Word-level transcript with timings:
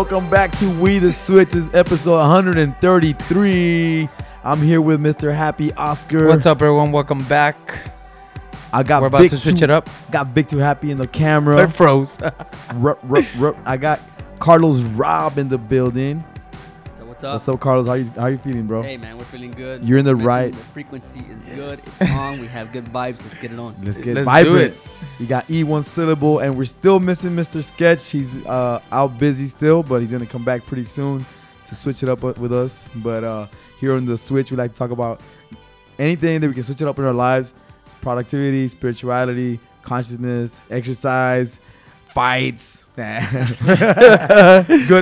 welcome 0.00 0.30
back 0.30 0.50
to 0.56 0.66
We 0.80 0.98
the 0.98 1.12
Switches, 1.12 1.68
episode 1.74 2.16
133. 2.16 4.08
I'm 4.42 4.62
here 4.62 4.80
with 4.80 4.98
Mr. 4.98 5.30
Happy 5.30 5.74
Oscar. 5.74 6.26
What's 6.26 6.46
up, 6.46 6.62
everyone? 6.62 6.90
Welcome 6.90 7.22
back. 7.24 7.92
I 8.72 8.82
got 8.82 9.02
We're 9.02 9.08
about 9.08 9.18
Big 9.20 9.30
to 9.32 9.36
switch 9.36 9.58
Too- 9.58 9.64
it 9.64 9.70
up. 9.70 9.90
Got 10.10 10.32
Big 10.32 10.48
Too 10.48 10.56
Happy 10.56 10.90
in 10.90 10.96
the 10.96 11.06
camera. 11.06 11.58
It 11.64 11.68
froze. 11.68 12.18
Rup, 12.76 12.98
rup, 13.02 13.26
rup. 13.36 13.58
I 13.66 13.76
got 13.76 14.00
Carlos 14.38 14.80
Rob 14.80 15.36
in 15.36 15.48
the 15.50 15.58
building. 15.58 16.24
So 17.20 17.32
what's 17.32 17.48
up? 17.48 17.52
What's 17.52 17.56
up, 17.56 17.60
Carlos? 17.60 17.86
How 17.86 17.92
you 17.94 18.04
how 18.16 18.26
you 18.28 18.38
feeling, 18.38 18.66
bro? 18.66 18.80
Hey 18.80 18.96
man, 18.96 19.18
we're 19.18 19.24
feeling 19.24 19.50
good. 19.50 19.86
You're 19.86 19.98
in 19.98 20.06
the 20.06 20.12
Mentioned 20.12 20.26
right- 20.26 20.52
The 20.52 20.58
frequency 20.58 21.20
is 21.30 21.44
good. 21.44 21.74
It's 21.74 22.00
on. 22.00 22.40
We 22.40 22.46
have 22.46 22.72
good 22.72 22.86
vibes. 22.86 23.22
Let's 23.22 23.38
get 23.38 23.52
it 23.52 23.58
on. 23.58 23.76
Let's 23.82 23.98
get 23.98 24.16
Let's 24.16 24.42
do 24.44 24.56
it. 24.56 24.74
You 25.18 25.26
got 25.26 25.46
E1 25.48 25.84
syllable, 25.84 26.38
and 26.38 26.56
we're 26.56 26.64
still 26.64 26.98
missing 26.98 27.36
Mr. 27.36 27.62
Sketch. 27.62 28.08
He's 28.10 28.38
uh, 28.46 28.80
out 28.90 29.18
busy 29.18 29.48
still, 29.48 29.82
but 29.82 30.00
he's 30.00 30.10
gonna 30.10 30.24
come 30.24 30.46
back 30.46 30.64
pretty 30.64 30.86
soon 30.86 31.26
to 31.66 31.74
switch 31.74 32.02
it 32.02 32.08
up 32.08 32.22
with 32.22 32.38
with 32.38 32.54
us. 32.54 32.88
But 32.96 33.22
uh, 33.22 33.48
here 33.78 33.92
on 33.92 34.06
the 34.06 34.16
Switch, 34.16 34.50
we 34.50 34.56
like 34.56 34.72
to 34.72 34.78
talk 34.78 34.90
about 34.90 35.20
anything 35.98 36.40
that 36.40 36.48
we 36.48 36.54
can 36.54 36.64
switch 36.64 36.80
it 36.80 36.88
up 36.88 36.98
in 36.98 37.04
our 37.04 37.12
lives: 37.12 37.52
It's 37.84 37.94
productivity, 37.96 38.66
spirituality, 38.68 39.60
consciousness, 39.82 40.64
exercise, 40.70 41.60
fights, 42.12 42.84
good 42.96 43.16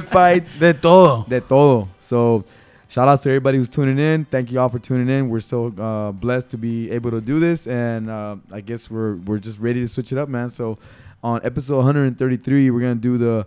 fights, 0.09 0.59
De 0.59 0.75
todo. 0.75 1.25
de 1.29 1.41
todo. 1.41 1.89
So. 1.99 2.45
Shout 2.91 3.07
out 3.07 3.21
to 3.21 3.29
everybody 3.29 3.59
who's 3.59 3.69
tuning 3.69 3.99
in. 3.99 4.25
Thank 4.25 4.51
you 4.51 4.59
all 4.59 4.71
for 4.71 4.79
tuning 4.79 5.11
in. 5.11 5.29
We're 5.29 5.41
so 5.41 5.67
uh, 5.67 6.11
blessed 6.11 6.49
to 6.51 6.57
be 6.57 6.91
able 6.91 7.11
to 7.11 7.21
do 7.21 7.39
this, 7.39 7.67
and 7.67 8.09
uh, 8.09 8.37
I 8.51 8.63
guess 8.63 8.91
we're 8.91 9.17
we're 9.17 9.37
just 9.37 9.59
ready 9.59 9.81
to 9.81 9.89
switch 9.89 10.11
it 10.11 10.17
up, 10.17 10.31
man. 10.31 10.49
So, 10.49 10.79
on 11.23 11.43
episode 11.45 11.77
133, 11.77 12.71
we're 12.71 12.81
gonna 12.81 12.95
do 12.95 13.19
the 13.19 13.47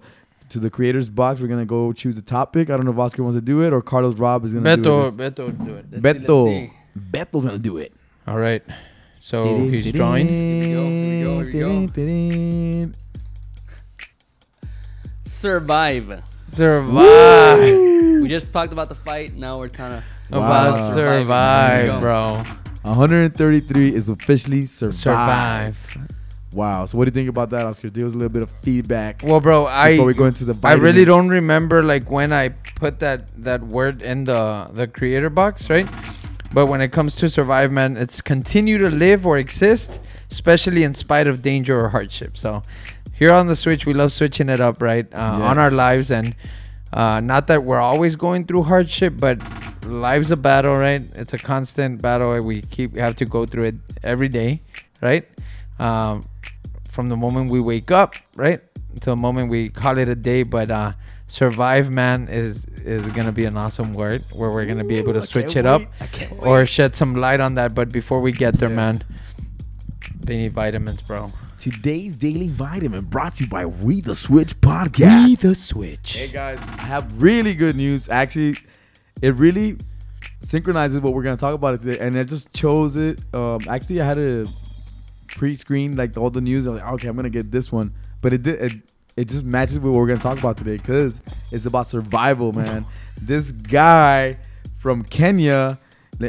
to 0.49 0.59
the 0.59 0.69
creators 0.69 1.09
box. 1.09 1.41
We're 1.41 1.47
gonna 1.47 1.65
go 1.65 1.91
choose 1.91 2.19
a 2.19 2.21
topic. 2.21 2.69
I 2.69 2.75
don't 2.77 2.85
know 2.85 2.91
if 2.91 2.99
Oscar 2.99 3.23
wants 3.23 3.35
to 3.35 3.41
do 3.41 3.63
it 3.63 3.73
or 3.73 3.81
Carlos 3.81 4.13
Rob 4.19 4.45
is 4.45 4.53
gonna 4.53 4.77
do 4.77 4.83
Beto, 4.83 5.07
it. 5.07 5.17
Beto, 5.17 5.51
Beto, 5.51 5.65
do 5.65 5.73
it. 5.75 5.85
Let's 5.89 6.03
Beto, 6.03 6.45
see. 6.45 6.71
Beto's 6.95 7.43
gonna 7.43 7.57
do 7.57 7.77
it. 7.77 7.93
All 8.27 8.37
right. 8.37 8.61
So 9.17 9.57
he's 9.57 9.91
drawing. 9.91 10.27
Here 10.27 10.59
we 10.59 10.73
go, 10.73 10.89
here 10.89 11.45
we 11.45 11.53
go, 11.87 11.93
here 11.93 12.85
we 12.85 12.91
Survive. 15.41 16.21
Survive. 16.45 18.21
We 18.21 18.27
just 18.27 18.53
talked 18.53 18.71
about 18.71 18.89
the 18.89 18.95
fight. 18.95 19.33
Now 19.35 19.57
we're 19.57 19.69
trying 19.69 19.89
to. 19.93 20.03
About 20.29 20.75
Wow. 20.77 20.93
survive, 20.93 21.81
Here 21.81 21.93
we 21.93 21.99
go. 21.99 21.99
bro. 21.99 22.43
133 22.83 23.95
is 23.95 24.07
officially 24.07 24.67
survive. 24.67 24.93
Survive. 24.95 26.07
Wow. 26.53 26.85
So 26.85 26.99
what 26.99 27.05
do 27.05 27.09
you 27.09 27.15
think 27.15 27.27
about 27.29 27.49
that, 27.49 27.65
Oscar? 27.65 27.89
Give 27.89 28.05
us 28.05 28.11
a 28.13 28.15
little 28.15 28.29
bit 28.29 28.43
of 28.43 28.51
feedback 28.61 29.21
Well, 29.25 29.39
bro, 29.39 29.65
I 29.65 29.93
before 29.93 30.05
we 30.05 30.13
go 30.13 30.25
into 30.25 30.45
the. 30.45 30.55
I 30.63 30.73
really 30.73 31.05
don't 31.05 31.29
remember 31.29 31.81
like 31.81 32.11
when 32.11 32.31
I 32.31 32.49
put 32.75 32.99
that 32.99 33.31
that 33.43 33.63
word 33.63 34.03
in 34.03 34.25
the 34.25 34.67
the 34.71 34.85
creator 34.85 35.31
box, 35.31 35.71
right? 35.71 35.89
But 36.53 36.67
when 36.67 36.81
it 36.81 36.91
comes 36.91 37.15
to 37.15 37.29
survive, 37.29 37.71
man, 37.71 37.97
it's 37.97 38.21
continue 38.21 38.77
to 38.77 38.89
live 38.91 39.25
or 39.25 39.39
exist, 39.39 39.99
especially 40.29 40.83
in 40.83 40.93
spite 40.93 41.25
of 41.25 41.41
danger 41.41 41.79
or 41.83 41.89
hardship. 41.89 42.37
So 42.37 42.61
here 43.21 43.33
on 43.33 43.45
the 43.45 43.55
Switch, 43.55 43.85
we 43.85 43.93
love 43.93 44.11
switching 44.11 44.49
it 44.49 44.59
up, 44.59 44.81
right? 44.81 45.05
Uh, 45.13 45.37
On 45.43 45.59
our 45.59 45.69
lives, 45.69 46.09
and 46.09 46.35
uh, 46.91 47.19
not 47.19 47.45
that 47.47 47.63
we're 47.63 47.79
always 47.79 48.15
going 48.15 48.47
through 48.47 48.63
hardship, 48.63 49.13
but 49.19 49.37
life's 49.85 50.31
a 50.31 50.35
battle, 50.35 50.75
right? 50.75 51.03
It's 51.15 51.31
a 51.31 51.37
constant 51.37 52.01
battle. 52.01 52.33
and 52.33 52.43
We 52.43 52.61
keep 52.61 52.93
we 52.93 52.99
have 52.99 53.15
to 53.17 53.25
go 53.25 53.45
through 53.45 53.65
it 53.65 53.75
every 54.03 54.27
day, 54.27 54.63
right? 55.03 55.23
Um, 55.79 56.23
from 56.89 57.05
the 57.13 57.15
moment 57.15 57.51
we 57.51 57.61
wake 57.61 57.91
up, 57.91 58.15
right, 58.35 58.59
until 58.89 59.15
the 59.15 59.21
moment 59.21 59.51
we 59.51 59.69
call 59.69 59.99
it 59.99 60.09
a 60.09 60.15
day. 60.15 60.41
But 60.41 60.71
uh, 60.71 60.93
survive, 61.27 61.93
man, 61.93 62.27
is 62.27 62.65
is 62.83 63.05
gonna 63.11 63.31
be 63.31 63.45
an 63.45 63.55
awesome 63.55 63.91
word 63.93 64.21
where 64.35 64.49
we're 64.49 64.65
gonna 64.65 64.83
be 64.93 64.97
able 64.97 65.13
to 65.13 65.21
switch 65.21 65.55
it 65.55 65.67
up 65.67 65.81
wait. 66.01 66.33
Or 66.41 66.65
shed 66.65 66.95
some 66.95 67.13
light 67.15 67.39
on 67.39 67.53
that. 67.53 67.75
But 67.75 67.93
before 67.93 68.19
we 68.19 68.31
get 68.31 68.57
there, 68.57 68.69
Yes. 68.69 68.81
man, 68.81 69.03
they 70.25 70.37
need 70.41 70.53
vitamins, 70.53 71.03
bro. 71.05 71.29
Today's 71.61 72.17
daily 72.17 72.47
vitamin 72.47 73.05
brought 73.05 73.35
to 73.35 73.43
you 73.43 73.47
by 73.47 73.67
We 73.67 74.01
the 74.01 74.15
Switch 74.15 74.59
podcast. 74.61 75.27
We 75.27 75.35
the 75.35 75.53
switch. 75.53 76.15
Hey 76.17 76.27
guys, 76.27 76.57
I 76.59 76.81
have 76.81 77.21
really 77.21 77.53
good 77.53 77.75
news. 77.75 78.09
Actually, 78.09 78.55
it 79.21 79.37
really 79.37 79.77
synchronizes 80.39 81.01
what 81.01 81.13
we're 81.13 81.21
gonna 81.21 81.37
talk 81.37 81.53
about 81.53 81.79
today, 81.79 81.99
and 81.99 82.17
I 82.17 82.23
just 82.23 82.51
chose 82.51 82.95
it. 82.95 83.23
Um, 83.35 83.59
actually, 83.69 84.01
I 84.01 84.05
had 84.05 84.17
a 84.17 84.43
pre-screen 85.27 85.95
like 85.95 86.17
all 86.17 86.31
the 86.31 86.41
news. 86.41 86.65
I 86.65 86.71
was 86.71 86.79
like, 86.79 86.93
okay, 86.93 87.07
I'm 87.07 87.15
gonna 87.15 87.29
get 87.29 87.51
this 87.51 87.71
one, 87.71 87.93
but 88.21 88.33
it 88.33 88.41
did. 88.41 88.59
It, 88.59 88.73
it 89.15 89.27
just 89.27 89.45
matches 89.45 89.75
with 89.75 89.93
what 89.93 89.99
we're 89.99 90.07
gonna 90.07 90.19
talk 90.19 90.39
about 90.39 90.57
today 90.57 90.77
because 90.77 91.21
it's 91.51 91.67
about 91.67 91.85
survival, 91.85 92.53
man. 92.53 92.87
this 93.21 93.51
guy 93.51 94.39
from 94.77 95.03
Kenya, 95.03 95.77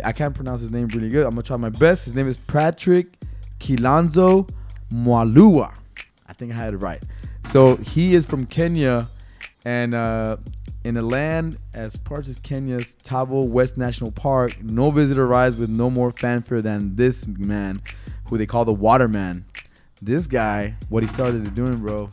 I 0.04 0.12
can't 0.12 0.34
pronounce 0.34 0.60
his 0.60 0.72
name 0.72 0.88
really 0.88 1.08
good. 1.08 1.24
I'm 1.24 1.30
gonna 1.30 1.42
try 1.42 1.56
my 1.56 1.70
best. 1.70 2.04
His 2.04 2.14
name 2.14 2.28
is 2.28 2.36
Patrick 2.36 3.06
Kilonzo 3.60 4.46
Mwalua. 4.92 5.74
I 6.26 6.32
think 6.32 6.52
I 6.52 6.54
had 6.54 6.74
it 6.74 6.78
right. 6.78 7.02
So 7.46 7.76
he 7.76 8.14
is 8.14 8.24
from 8.24 8.46
Kenya, 8.46 9.06
and 9.64 9.94
uh, 9.94 10.36
in 10.84 10.96
a 10.96 11.02
land 11.02 11.58
as 11.74 11.96
parts 11.96 12.28
as 12.28 12.38
Kenya's 12.38 12.96
Tsavo 12.96 13.48
West 13.48 13.76
National 13.76 14.10
Park, 14.10 14.62
no 14.62 14.90
visitor 14.90 15.24
arrives 15.24 15.58
with 15.58 15.70
no 15.70 15.90
more 15.90 16.10
fanfare 16.12 16.60
than 16.60 16.96
this 16.96 17.26
man, 17.26 17.82
who 18.28 18.38
they 18.38 18.46
call 18.46 18.64
the 18.64 18.72
Waterman. 18.72 19.44
This 20.00 20.26
guy, 20.26 20.74
what 20.88 21.02
he 21.02 21.08
started 21.08 21.52
doing, 21.54 21.76
bro, 21.76 22.10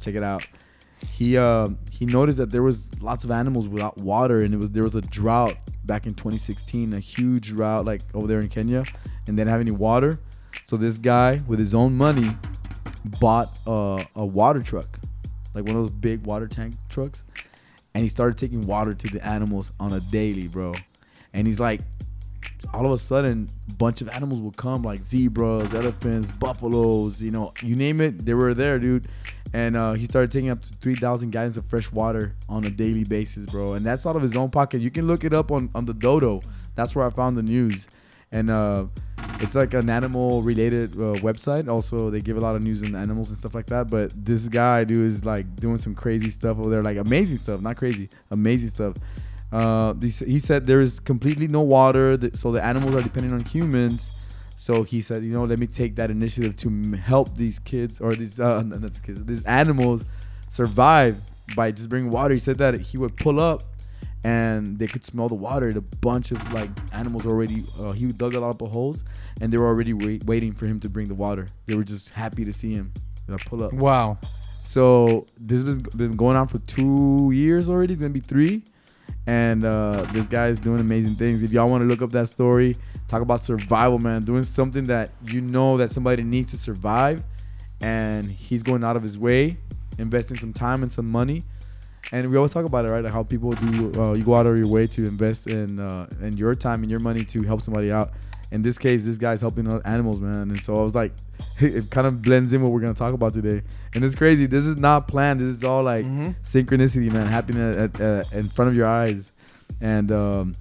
check 0.00 0.14
it 0.14 0.22
out. 0.22 0.46
He 1.10 1.36
uh, 1.36 1.68
he 1.90 2.06
noticed 2.06 2.38
that 2.38 2.50
there 2.50 2.62
was 2.62 2.90
lots 3.02 3.24
of 3.24 3.30
animals 3.30 3.68
without 3.68 3.98
water, 3.98 4.38
and 4.38 4.54
it 4.54 4.56
was 4.56 4.70
there 4.70 4.84
was 4.84 4.94
a 4.94 5.00
drought 5.00 5.56
back 5.84 6.06
in 6.06 6.14
2016, 6.14 6.92
a 6.92 7.00
huge 7.00 7.48
drought 7.48 7.84
like 7.84 8.02
over 8.14 8.26
there 8.26 8.38
in 8.38 8.48
Kenya, 8.48 8.84
and 9.26 9.36
they 9.36 9.42
didn't 9.42 9.50
have 9.50 9.60
any 9.60 9.72
water. 9.72 10.18
So 10.72 10.78
this 10.78 10.96
guy, 10.96 11.38
with 11.46 11.58
his 11.58 11.74
own 11.74 11.94
money, 11.98 12.34
bought 13.20 13.48
a, 13.66 14.02
a 14.16 14.24
water 14.24 14.62
truck, 14.62 14.98
like 15.54 15.66
one 15.66 15.76
of 15.76 15.82
those 15.82 15.90
big 15.90 16.24
water 16.24 16.48
tank 16.48 16.72
trucks, 16.88 17.24
and 17.92 18.02
he 18.02 18.08
started 18.08 18.38
taking 18.38 18.66
water 18.66 18.94
to 18.94 19.06
the 19.08 19.22
animals 19.22 19.74
on 19.78 19.92
a 19.92 20.00
daily, 20.10 20.48
bro. 20.48 20.72
And 21.34 21.46
he's 21.46 21.60
like, 21.60 21.82
all 22.72 22.86
of 22.86 22.92
a 22.92 22.96
sudden, 22.96 23.48
a 23.70 23.74
bunch 23.74 24.00
of 24.00 24.08
animals 24.08 24.40
will 24.40 24.50
come, 24.50 24.80
like 24.80 25.00
zebras, 25.00 25.74
elephants, 25.74 26.34
buffaloes, 26.38 27.20
you 27.20 27.32
know, 27.32 27.52
you 27.62 27.76
name 27.76 28.00
it, 28.00 28.24
they 28.24 28.32
were 28.32 28.54
there, 28.54 28.78
dude. 28.78 29.06
And 29.52 29.76
uh, 29.76 29.92
he 29.92 30.06
started 30.06 30.30
taking 30.30 30.48
up 30.48 30.62
to 30.62 30.72
3,000 30.72 31.32
gallons 31.32 31.58
of 31.58 31.66
fresh 31.66 31.92
water 31.92 32.34
on 32.48 32.64
a 32.64 32.70
daily 32.70 33.04
basis, 33.04 33.44
bro. 33.44 33.74
And 33.74 33.84
that's 33.84 34.06
out 34.06 34.16
of 34.16 34.22
his 34.22 34.38
own 34.38 34.48
pocket. 34.48 34.80
You 34.80 34.90
can 34.90 35.06
look 35.06 35.22
it 35.22 35.34
up 35.34 35.50
on, 35.50 35.68
on 35.74 35.84
the 35.84 35.92
Dodo. 35.92 36.40
That's 36.76 36.94
where 36.94 37.06
I 37.06 37.10
found 37.10 37.36
the 37.36 37.42
news. 37.42 37.88
And 38.34 38.48
uh, 38.48 38.86
it's 39.42 39.54
like 39.56 39.74
an 39.74 39.90
animal 39.90 40.42
related 40.42 40.92
uh, 40.94 41.14
website. 41.20 41.68
Also, 41.68 42.10
they 42.10 42.20
give 42.20 42.36
a 42.36 42.40
lot 42.40 42.54
of 42.54 42.62
news 42.62 42.82
on 42.82 42.94
animals 42.94 43.28
and 43.28 43.36
stuff 43.36 43.54
like 43.54 43.66
that. 43.66 43.90
But 43.90 44.12
this 44.24 44.48
guy, 44.48 44.84
dude, 44.84 45.06
is 45.06 45.24
like 45.24 45.56
doing 45.56 45.78
some 45.78 45.94
crazy 45.94 46.30
stuff 46.30 46.58
over 46.58 46.70
there, 46.70 46.82
like 46.82 46.96
amazing 46.96 47.38
stuff, 47.38 47.60
not 47.60 47.76
crazy, 47.76 48.08
amazing 48.30 48.70
stuff. 48.70 48.94
Uh, 49.50 49.94
he, 50.00 50.38
said 50.38 50.64
there 50.64 50.80
is 50.80 50.98
completely 50.98 51.46
no 51.46 51.60
water, 51.60 52.18
so 52.34 52.52
the 52.52 52.64
animals 52.64 52.94
are 52.94 53.02
depending 53.02 53.32
on 53.32 53.40
humans. 53.40 54.18
So 54.56 54.84
he 54.84 55.02
said, 55.02 55.24
you 55.24 55.32
know, 55.32 55.44
let 55.44 55.58
me 55.58 55.66
take 55.66 55.96
that 55.96 56.10
initiative 56.10 56.56
to 56.58 56.96
help 56.96 57.36
these 57.36 57.58
kids 57.58 58.00
or 58.00 58.12
these 58.14 58.38
uh, 58.38 58.62
not 58.66 59.02
kids, 59.02 59.24
these 59.24 59.42
animals 59.42 60.04
survive 60.48 61.16
by 61.56 61.72
just 61.72 61.88
bringing 61.88 62.10
water. 62.10 62.32
He 62.32 62.40
said 62.40 62.56
that 62.58 62.78
he 62.80 62.96
would 62.96 63.16
pull 63.16 63.40
up 63.40 63.62
and 64.24 64.78
they 64.78 64.86
could 64.86 65.04
smell 65.04 65.28
the 65.28 65.34
water. 65.34 65.68
And 65.68 65.76
a 65.76 65.80
bunch 65.80 66.30
of 66.30 66.52
like 66.52 66.70
animals 66.92 67.26
already. 67.26 67.56
Uh, 67.80 67.92
he 67.92 68.10
dug 68.12 68.34
a 68.34 68.40
lot 68.40 68.60
of 68.60 68.70
holes, 68.70 69.04
and 69.40 69.52
they 69.52 69.56
were 69.56 69.66
already 69.66 69.92
wait, 69.92 70.24
waiting 70.24 70.52
for 70.52 70.66
him 70.66 70.80
to 70.80 70.88
bring 70.88 71.08
the 71.08 71.14
water. 71.14 71.46
They 71.66 71.74
were 71.74 71.84
just 71.84 72.14
happy 72.14 72.44
to 72.44 72.52
see 72.52 72.74
him. 72.74 72.92
You 73.28 73.32
know, 73.32 73.38
pull 73.46 73.62
up. 73.62 73.72
Wow. 73.72 74.18
So 74.22 75.26
this 75.38 75.62
has 75.64 75.82
been 75.82 76.12
going 76.12 76.36
on 76.36 76.48
for 76.48 76.58
two 76.60 77.30
years 77.32 77.68
already. 77.68 77.92
It's 77.92 78.00
gonna 78.00 78.14
be 78.14 78.20
three, 78.20 78.64
and 79.26 79.64
uh, 79.64 80.02
this 80.12 80.26
guy 80.26 80.46
is 80.46 80.58
doing 80.58 80.80
amazing 80.80 81.14
things. 81.14 81.42
If 81.42 81.52
y'all 81.52 81.68
want 81.68 81.82
to 81.82 81.86
look 81.86 82.00
up 82.00 82.10
that 82.10 82.28
story, 82.28 82.74
talk 83.06 83.20
about 83.20 83.40
survival, 83.40 83.98
man. 83.98 84.22
Doing 84.22 84.44
something 84.44 84.84
that 84.84 85.10
you 85.26 85.42
know 85.42 85.76
that 85.76 85.90
somebody 85.90 86.22
needs 86.22 86.52
to 86.52 86.56
survive, 86.56 87.22
and 87.82 88.24
he's 88.24 88.62
going 88.62 88.82
out 88.82 88.96
of 88.96 89.02
his 89.02 89.18
way, 89.18 89.58
investing 89.98 90.38
some 90.38 90.52
time 90.52 90.82
and 90.82 90.90
some 90.90 91.10
money. 91.10 91.42
And 92.12 92.26
we 92.30 92.36
always 92.36 92.52
talk 92.52 92.66
about 92.66 92.84
it, 92.84 92.90
right? 92.90 93.02
Like 93.02 93.12
how 93.12 93.22
people 93.22 93.50
do. 93.52 93.92
Uh, 94.00 94.12
you 94.14 94.22
go 94.22 94.34
out 94.34 94.46
of 94.46 94.56
your 94.56 94.68
way 94.68 94.86
to 94.86 95.06
invest 95.06 95.48
in 95.48 95.80
uh, 95.80 96.06
in 96.20 96.36
your 96.36 96.54
time 96.54 96.82
and 96.82 96.90
your 96.90 97.00
money 97.00 97.24
to 97.24 97.42
help 97.42 97.60
somebody 97.62 97.90
out. 97.90 98.10
In 98.50 98.60
this 98.60 98.76
case, 98.76 99.02
this 99.04 99.16
guy's 99.16 99.40
helping 99.40 99.66
animals, 99.86 100.20
man. 100.20 100.50
And 100.50 100.60
so 100.62 100.76
I 100.76 100.82
was 100.82 100.94
like, 100.94 101.12
it 101.60 101.90
kind 101.90 102.06
of 102.06 102.20
blends 102.20 102.52
in 102.52 102.60
what 102.62 102.70
we're 102.70 102.80
gonna 102.80 102.92
talk 102.92 103.14
about 103.14 103.32
today. 103.32 103.62
And 103.94 104.04
it's 104.04 104.14
crazy. 104.14 104.44
This 104.44 104.66
is 104.66 104.76
not 104.76 105.08
planned. 105.08 105.40
This 105.40 105.56
is 105.56 105.64
all 105.64 105.82
like 105.82 106.04
Mhm. 106.04 106.34
synchronicity, 106.42 107.10
man, 107.10 107.26
happening 107.26 107.64
at, 107.64 107.76
at, 107.76 108.00
uh, 108.00 108.22
in 108.36 108.44
front 108.44 108.68
of 108.70 108.76
your 108.76 108.86
eyes. 108.86 109.32
And 109.80 110.12
um, 110.12 110.52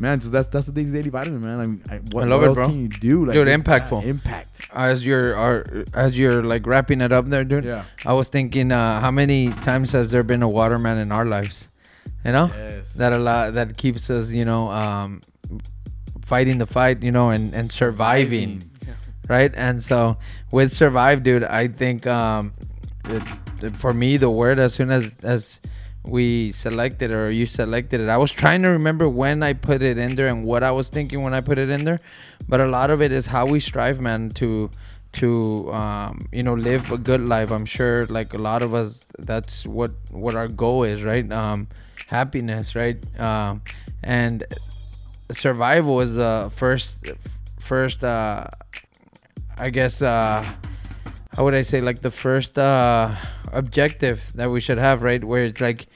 man, 0.00 0.20
so 0.20 0.28
that's 0.30 0.48
that's 0.48 0.66
the 0.66 0.72
things 0.72 0.92
daily 0.92 1.10
vitamin, 1.10 1.40
man. 1.42 1.60
I 1.60 1.64
mean, 1.64 1.82
I, 1.90 1.96
what, 2.12 2.24
I 2.24 2.26
love 2.26 2.40
what 2.40 2.44
it, 2.44 2.48
else 2.48 2.56
bro. 2.58 2.68
can 2.68 2.80
you 2.80 2.88
do? 2.88 3.26
Like, 3.26 3.34
Dude, 3.34 3.48
impactful. 3.48 4.04
impact. 4.04 4.68
As 4.72 5.04
you're 5.04 5.34
are, 5.36 5.64
as 5.94 6.18
you're 6.18 6.42
like 6.42 6.66
wrapping 6.66 7.00
it 7.00 7.12
up 7.12 7.26
there, 7.26 7.44
dude. 7.44 7.64
Yeah. 7.64 7.84
I 8.06 8.12
was 8.14 8.28
thinking, 8.28 8.72
uh, 8.72 9.00
how 9.00 9.10
many 9.10 9.48
times 9.50 9.92
has 9.92 10.10
there 10.10 10.22
been 10.22 10.42
a 10.42 10.48
waterman 10.48 10.98
in 10.98 11.12
our 11.12 11.24
lives? 11.26 11.68
You 12.24 12.32
know, 12.32 12.46
Yes. 12.48 12.94
that 12.94 13.12
a 13.12 13.18
lot 13.18 13.54
that 13.54 13.76
keeps 13.76 14.10
us, 14.10 14.30
you 14.30 14.44
know, 14.44 14.70
um, 14.70 15.20
fighting 16.22 16.58
the 16.58 16.66
fight, 16.66 17.02
you 17.02 17.10
know, 17.10 17.30
and 17.30 17.52
and 17.54 17.70
surviving. 17.70 18.62
Yeah. 18.86 18.94
right? 19.28 19.52
And 19.54 19.82
so 19.82 20.18
with 20.52 20.70
survive, 20.72 21.22
dude, 21.22 21.44
I 21.44 21.68
think 21.68 22.06
um, 22.06 22.52
it, 23.08 23.22
it- 23.62 23.76
for 23.76 23.92
me 23.92 24.16
the 24.16 24.30
word 24.30 24.58
as 24.58 24.72
soon 24.74 24.90
as 24.90 25.18
as 25.24 25.60
we 26.04 26.52
selected 26.52 27.12
or 27.14 27.30
you 27.30 27.46
selected 27.46 28.00
it, 28.00 28.08
I 28.08 28.16
was 28.16 28.32
trying 28.32 28.62
to 28.62 28.68
remember 28.68 29.08
when 29.08 29.42
I 29.42 29.52
put 29.52 29.82
it 29.82 29.98
in 29.98 30.16
there 30.16 30.26
and 30.28 30.44
what 30.44 30.62
I 30.62 30.70
was 30.70 30.88
thinking 30.88 31.22
when 31.22 31.34
I 31.34 31.40
put 31.40 31.58
it 31.58 31.68
in 31.70 31.84
there, 31.84 31.98
but 32.48 32.60
a 32.60 32.66
lot 32.66 32.90
of 32.90 33.02
it 33.02 33.12
is 33.12 33.26
how 33.26 33.46
we 33.46 33.60
strive, 33.60 34.00
man, 34.00 34.30
to 34.30 34.70
to 35.12 35.72
um, 35.72 36.20
you 36.32 36.42
know 36.42 36.54
live 36.54 36.92
a 36.92 36.98
good 36.98 37.20
life. 37.26 37.50
I'm 37.50 37.66
sure 37.66 38.06
like 38.06 38.32
a 38.34 38.38
lot 38.38 38.62
of 38.62 38.74
us, 38.74 39.06
that's 39.18 39.66
what 39.66 39.90
what 40.10 40.34
our 40.34 40.48
goal 40.48 40.84
is, 40.84 41.02
right? 41.02 41.30
Um, 41.32 41.68
happiness, 42.06 42.74
right? 42.74 42.98
Um, 43.20 43.62
and 44.02 44.44
survival 45.32 46.00
is 46.00 46.14
the 46.16 46.50
first 46.54 47.10
first 47.58 48.02
uh 48.02 48.46
I 49.58 49.70
guess 49.70 50.02
uh 50.02 50.44
how 51.36 51.44
would 51.44 51.54
I 51.54 51.62
say 51.62 51.80
like 51.80 52.00
the 52.00 52.10
first 52.10 52.58
uh 52.58 53.14
objective 53.52 54.32
that 54.34 54.50
we 54.50 54.60
should 54.60 54.78
have, 54.78 55.02
right? 55.02 55.22
Where 55.22 55.44
it's 55.44 55.60
like 55.60 55.86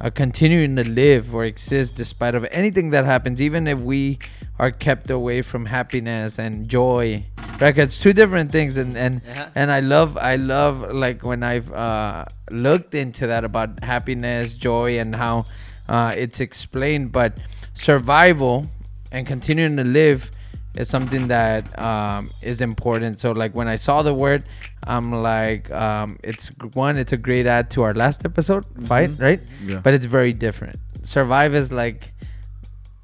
uh, 0.00 0.10
continuing 0.10 0.76
to 0.76 0.88
live 0.88 1.34
or 1.34 1.44
exist 1.44 1.96
despite 1.96 2.34
of 2.34 2.46
anything 2.50 2.90
that 2.90 3.04
happens, 3.04 3.40
even 3.42 3.66
if 3.66 3.80
we 3.80 4.18
are 4.58 4.70
kept 4.70 5.10
away 5.10 5.42
from 5.42 5.66
happiness 5.66 6.38
and 6.38 6.68
joy. 6.68 7.24
Right? 7.60 7.76
It's 7.76 7.98
two 7.98 8.12
different 8.12 8.52
things, 8.52 8.76
and 8.76 8.96
and 8.96 9.20
Yeah. 9.26 9.48
and 9.56 9.70
I 9.70 9.80
love 9.80 10.16
I 10.16 10.36
love 10.36 10.92
like 10.92 11.24
when 11.24 11.42
I've 11.42 11.72
uh, 11.72 12.24
looked 12.50 12.94
into 12.94 13.26
that 13.26 13.44
about 13.44 13.82
happiness, 13.82 14.54
joy, 14.54 14.98
and 15.00 15.14
how 15.16 15.44
uh, 15.88 16.12
it's 16.16 16.40
explained. 16.40 17.10
But 17.12 17.40
survival 17.74 18.66
and 19.10 19.26
continuing 19.26 19.76
to 19.76 19.84
live 19.84 20.30
is 20.78 20.88
something 20.88 21.28
that 21.28 21.62
um, 21.82 22.28
is 22.42 22.60
important. 22.60 23.18
So 23.18 23.32
like 23.32 23.54
when 23.54 23.68
I 23.68 23.76
saw 23.76 24.02
the 24.02 24.14
word, 24.14 24.44
I'm 24.86 25.10
like, 25.22 25.70
um, 25.72 26.16
it's 26.22 26.48
one, 26.74 26.96
it's 26.96 27.12
a 27.12 27.16
great 27.16 27.46
add 27.46 27.68
to 27.72 27.82
our 27.82 27.94
last 27.94 28.24
episode, 28.24 28.64
fight, 28.86 29.10
right? 29.18 29.40
Yeah. 29.66 29.80
But 29.84 29.94
it's 29.94 30.06
very 30.06 30.32
different. 30.32 30.76
Survive 31.02 31.54
is 31.54 31.70
like, 31.72 32.12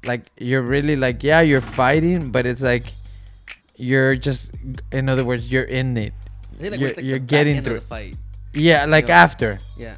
like 0.05 0.23
you're 0.37 0.61
really 0.63 0.95
like, 0.95 1.21
yeah, 1.23 1.41
you're 1.41 1.61
fighting, 1.61 2.31
but 2.31 2.45
it's 2.47 2.61
like 2.61 2.83
you're 3.75 4.15
just, 4.15 4.55
in 4.91 5.09
other 5.09 5.25
words, 5.25 5.51
you're 5.51 5.63
in 5.81 5.97
it. 5.97 6.13
Like, 6.59 6.79
You're- 6.79 6.93
like, 6.93 7.05
you're 7.05 7.19
the 7.19 7.25
getting 7.25 7.61
through 7.61 7.81
the 7.81 7.81
fight. 7.81 8.15
Yeah, 8.53 8.85
like 8.85 9.09
Yeah. 9.09 9.23
after. 9.23 9.57
Yeah. 9.77 9.95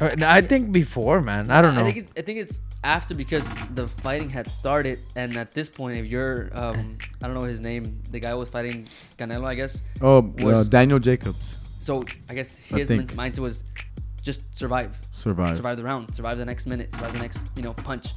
I 0.00 0.40
think 0.40 0.72
before, 0.72 1.20
man. 1.20 1.50
I 1.50 1.60
don't 1.60 1.74
know. 1.74 1.82
I 1.82 1.92
think 1.92 1.96
it's, 1.98 2.12
I 2.16 2.22
think 2.22 2.38
it's 2.38 2.60
after 2.82 3.14
because 3.14 3.46
the 3.74 3.86
fighting 3.86 4.30
had 4.30 4.48
started, 4.48 4.98
and 5.16 5.36
at 5.36 5.52
this 5.52 5.68
point, 5.68 5.96
if 5.98 6.06
you're, 6.06 6.48
um, 6.54 6.96
I 7.22 7.26
don't 7.26 7.34
know 7.34 7.42
his 7.42 7.60
name, 7.60 7.84
the 8.10 8.20
guy 8.20 8.30
who 8.30 8.38
was 8.38 8.48
fighting 8.50 8.84
Canelo, 9.18 9.44
I 9.46 9.54
guess. 9.54 9.82
Oh, 10.00 10.32
uh, 10.44 10.64
Daniel 10.64 10.98
Jacobs 10.98 11.76
So 11.80 12.04
I 12.30 12.34
guess 12.34 12.56
his 12.58 12.88
think. 12.88 13.06
min- 13.14 13.16
mindset 13.32 13.40
was 13.40 13.64
just 14.22 14.56
survive, 14.56 14.98
survived. 15.12 15.56
survive 15.56 15.76
the 15.76 15.84
round, 15.84 16.14
survive 16.14 16.38
the 16.38 16.44
next 16.44 16.66
minute, 16.66 16.90
survive 16.92 17.12
the 17.12 17.18
next, 17.20 17.50
you 17.56 17.62
know, 17.62 17.72
punch, 17.74 18.08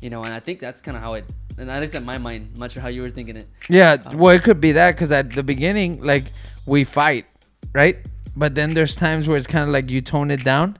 you 0.00 0.10
know. 0.10 0.22
And 0.24 0.32
I 0.32 0.40
think 0.40 0.60
that's 0.60 0.80
kind 0.80 0.96
of 0.96 1.02
how 1.02 1.14
it. 1.14 1.24
And 1.58 1.70
at 1.70 1.80
least 1.80 1.94
in 1.94 2.04
my 2.04 2.18
mind, 2.18 2.50
I'm 2.54 2.60
not 2.60 2.72
sure 2.72 2.82
how 2.82 2.88
you 2.88 3.02
were 3.02 3.10
thinking 3.10 3.36
it. 3.36 3.46
Yeah, 3.68 3.96
Um, 4.06 4.18
well, 4.18 4.34
it 4.34 4.42
could 4.42 4.60
be 4.60 4.72
that 4.72 4.92
because 4.96 5.12
at 5.12 5.30
the 5.30 5.42
beginning, 5.44 6.02
like 6.02 6.24
we 6.66 6.82
fight, 6.84 7.26
right? 7.72 7.98
But 8.36 8.54
then 8.56 8.74
there's 8.74 8.96
times 8.96 9.28
where 9.28 9.36
it's 9.36 9.46
kind 9.46 9.62
of 9.62 9.70
like 9.70 9.88
you 9.90 10.00
tone 10.00 10.32
it 10.32 10.42
down, 10.44 10.76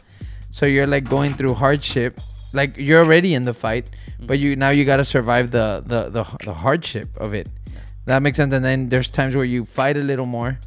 so 0.50 0.66
you're 0.66 0.88
like 0.88 1.08
going 1.08 1.34
through 1.34 1.54
hardship, 1.54 2.18
like 2.54 2.76
you're 2.76 3.02
already 3.02 3.34
in 3.34 3.42
the 3.42 3.54
fight, 3.54 3.90
but 4.20 4.38
you 4.38 4.56
now 4.56 4.70
you 4.70 4.84
gotta 4.84 5.04
survive 5.04 5.50
the 5.50 5.82
the 5.86 6.08
the, 6.08 6.24
the 6.44 6.54
hardship 6.54 7.08
of 7.16 7.34
it. 7.34 7.48
That 8.06 8.22
makes 8.22 8.36
sense. 8.36 8.52
And 8.52 8.64
then 8.64 8.88
there's 8.88 9.10
times 9.10 9.34
where 9.34 9.44
you 9.44 9.64
fight 9.64 9.96
a 9.96 10.02
little 10.02 10.26
more, 10.26 10.58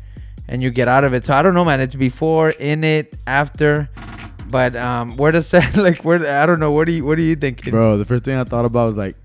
and 0.47 0.61
you 0.61 0.69
get 0.71 0.87
out 0.87 1.03
of 1.03 1.13
it. 1.13 1.23
So 1.23 1.33
I 1.33 1.41
don't 1.41 1.53
know, 1.53 1.65
man. 1.65 1.81
It's 1.81 1.95
before, 1.95 2.49
in 2.49 2.83
it, 2.83 3.15
after. 3.27 3.89
But 4.49 4.75
um, 4.75 5.09
where 5.17 5.31
does 5.31 5.51
that 5.51 5.75
like 5.87 6.03
where 6.03 6.25
I 6.25 6.45
don't 6.45 6.59
know. 6.59 6.71
What 6.71 6.85
do 6.85 6.93
you 6.93 7.05
what 7.05 7.17
do 7.17 7.23
you 7.23 7.35
think, 7.35 7.69
Bro, 7.69 7.97
the 7.97 8.05
first 8.05 8.23
thing 8.23 8.37
I 8.37 8.43
thought 8.43 8.65
about 8.65 8.85
was 8.85 8.97
like, 8.97 9.15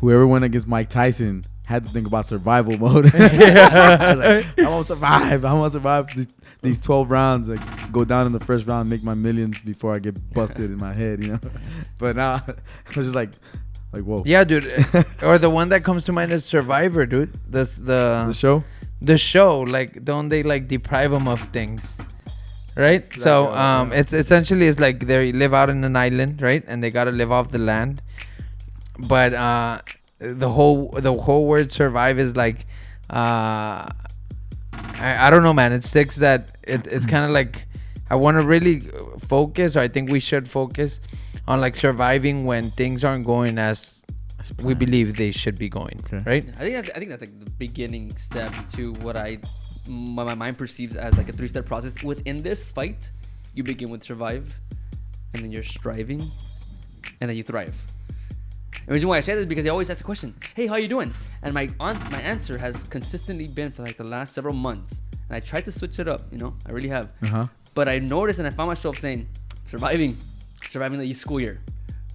whoever 0.00 0.26
went 0.26 0.44
against 0.44 0.66
Mike 0.66 0.88
Tyson 0.88 1.42
had 1.68 1.84
to 1.84 1.90
think 1.92 2.06
about 2.06 2.26
survival 2.26 2.76
mode. 2.84 3.06
I 3.14 4.14
was 4.14 4.18
like, 4.18 4.58
I 4.58 4.68
want 4.70 4.86
to 4.86 4.92
survive. 4.94 5.44
I 5.44 5.52
want 5.52 5.72
to 5.72 5.76
survive 5.78 6.06
these, 6.16 6.34
these 6.62 6.78
12 6.80 7.10
rounds. 7.10 7.48
Like, 7.48 7.92
go 7.92 8.04
down 8.04 8.26
in 8.26 8.32
the 8.32 8.40
first 8.40 8.66
round, 8.66 8.88
make 8.88 9.04
my 9.04 9.14
millions 9.14 9.60
before 9.62 9.94
I 9.94 9.98
get 9.98 10.16
busted 10.32 10.70
in 10.70 10.78
my 10.78 10.94
head, 10.94 11.22
you 11.22 11.32
know? 11.32 11.40
But 11.98 12.16
now, 12.16 12.34
I 12.36 12.54
was 12.96 13.06
just 13.08 13.14
like, 13.14 13.30
like, 13.92 14.02
whoa. 14.02 14.22
Yeah, 14.26 14.44
dude. 14.44 14.66
or 15.22 15.38
the 15.38 15.50
one 15.50 15.68
that 15.68 15.84
comes 15.84 16.04
to 16.04 16.12
mind 16.12 16.32
is 16.32 16.44
Survivor, 16.44 17.04
dude. 17.06 17.34
This 17.46 17.74
the 17.76 18.24
The 18.28 18.34
show? 18.34 18.62
the 19.00 19.16
show 19.16 19.60
like 19.60 20.04
don't 20.04 20.26
they 20.26 20.42
like 20.42 20.66
deprive 20.66 21.12
them 21.12 21.28
of 21.28 21.40
things 21.58 21.96
right 22.76 23.04
so 23.12 23.46
uh, 23.46 23.52
um 23.56 23.92
it's 23.92 24.12
essentially 24.12 24.66
it's 24.66 24.80
like 24.80 25.06
they 25.06 25.30
live 25.30 25.54
out 25.54 25.70
in 25.70 25.84
an 25.84 25.94
island 25.94 26.42
right 26.42 26.64
and 26.66 26.82
they 26.82 26.90
gotta 26.90 27.12
live 27.12 27.30
off 27.30 27.52
the 27.52 27.58
land 27.58 28.00
but 29.08 29.32
uh 29.34 29.78
the 30.18 30.48
whole 30.48 30.90
the 30.90 31.12
whole 31.12 31.46
word 31.46 31.70
survive 31.72 32.18
is 32.18 32.36
like 32.36 32.66
uh 33.10 33.86
i, 34.98 35.26
I 35.26 35.30
don't 35.30 35.42
know 35.42 35.54
man 35.54 35.72
it 35.72 35.84
sticks 35.84 36.16
that 36.16 36.50
it, 36.64 36.86
it's 36.86 37.06
kind 37.06 37.24
of 37.24 37.30
like 37.30 37.64
i 38.10 38.16
want 38.16 38.40
to 38.40 38.46
really 38.46 38.80
focus 39.20 39.76
or 39.76 39.80
i 39.80 39.88
think 39.88 40.10
we 40.10 40.20
should 40.20 40.48
focus 40.48 41.00
on 41.46 41.60
like 41.60 41.76
surviving 41.76 42.44
when 42.44 42.68
things 42.70 43.04
aren't 43.04 43.24
going 43.24 43.58
as 43.58 44.04
we 44.62 44.74
believe 44.74 45.16
they 45.16 45.30
should 45.30 45.58
be 45.58 45.68
going 45.68 45.98
Okay. 46.06 46.18
right 46.26 46.44
I 46.58 46.60
think 46.62 46.74
that's, 46.74 46.90
I 46.90 46.98
think 46.98 47.10
that's 47.10 47.22
like 47.22 47.38
the 47.44 47.50
beginning 47.52 48.14
step 48.16 48.52
to 48.74 48.92
what 49.02 49.16
I 49.16 49.38
my, 49.88 50.24
my 50.24 50.34
mind 50.34 50.58
perceives 50.58 50.96
as 50.96 51.16
like 51.16 51.28
a 51.28 51.32
three 51.32 51.48
step 51.48 51.66
process. 51.66 52.02
Within 52.02 52.36
this 52.36 52.70
fight, 52.70 53.10
you 53.54 53.62
begin 53.62 53.90
with 53.90 54.02
survive, 54.04 54.58
and 55.34 55.42
then 55.42 55.50
you're 55.50 55.62
striving, 55.62 56.20
and 57.20 57.28
then 57.28 57.36
you 57.36 57.42
thrive. 57.42 57.74
The 58.88 58.94
reason 58.94 59.08
why 59.10 59.18
I 59.18 59.20
say 59.20 59.34
this 59.34 59.40
is 59.42 59.46
because 59.46 59.64
they 59.64 59.70
always 59.70 59.90
ask 59.90 59.98
the 59.98 60.04
question, 60.04 60.34
"Hey, 60.54 60.66
how 60.66 60.76
you 60.76 60.88
doing?" 60.88 61.12
And 61.42 61.52
my 61.52 61.68
on, 61.78 61.98
my 62.10 62.22
answer 62.22 62.56
has 62.56 62.74
consistently 62.84 63.46
been 63.46 63.70
for 63.70 63.82
like 63.82 63.98
the 63.98 64.04
last 64.04 64.32
several 64.34 64.54
months. 64.54 65.02
And 65.28 65.36
I 65.36 65.40
tried 65.40 65.66
to 65.66 65.72
switch 65.72 65.98
it 66.00 66.08
up, 66.08 66.22
you 66.32 66.38
know, 66.38 66.54
I 66.66 66.72
really 66.72 66.88
have. 66.88 67.10
Uh 67.22 67.28
huh. 67.28 67.44
But 67.74 67.86
I 67.88 67.98
noticed 67.98 68.38
and 68.38 68.48
I 68.48 68.50
found 68.50 68.68
myself 68.68 68.96
saying, 68.98 69.28
surviving, 69.66 70.16
surviving 70.68 70.98
the 70.98 71.12
school 71.12 71.38
year, 71.38 71.60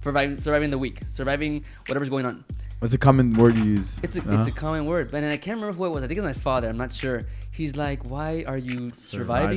surviving, 0.02 0.36
surviving 0.36 0.70
the 0.70 0.78
week, 0.78 0.98
surviving 1.08 1.64
whatever's 1.86 2.10
going 2.10 2.26
on. 2.26 2.44
What's 2.80 2.92
a 2.92 2.98
common 2.98 3.32
word 3.34 3.56
you 3.56 3.64
use? 3.78 3.96
It's 4.02 4.16
a 4.16 4.20
Uh-huh. 4.20 4.38
it's 4.40 4.48
a 4.48 4.60
common 4.60 4.84
word, 4.86 5.12
but 5.12 5.20
then 5.20 5.30
I 5.30 5.36
can't 5.36 5.56
remember 5.58 5.76
who 5.76 5.84
it 5.86 5.90
was. 5.90 6.02
I 6.02 6.08
think 6.08 6.18
it's 6.18 6.24
my 6.26 6.32
father. 6.48 6.68
I'm 6.68 6.76
not 6.76 6.92
sure. 6.92 7.22
He's 7.52 7.76
like, 7.76 8.00
"Why 8.10 8.42
are 8.48 8.58
you 8.58 8.90
surviving? 8.90 8.90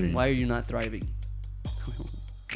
Surviving. 0.06 0.14
Why 0.14 0.28
are 0.28 0.38
you 0.42 0.46
not 0.46 0.68
thriving?" 0.68 1.02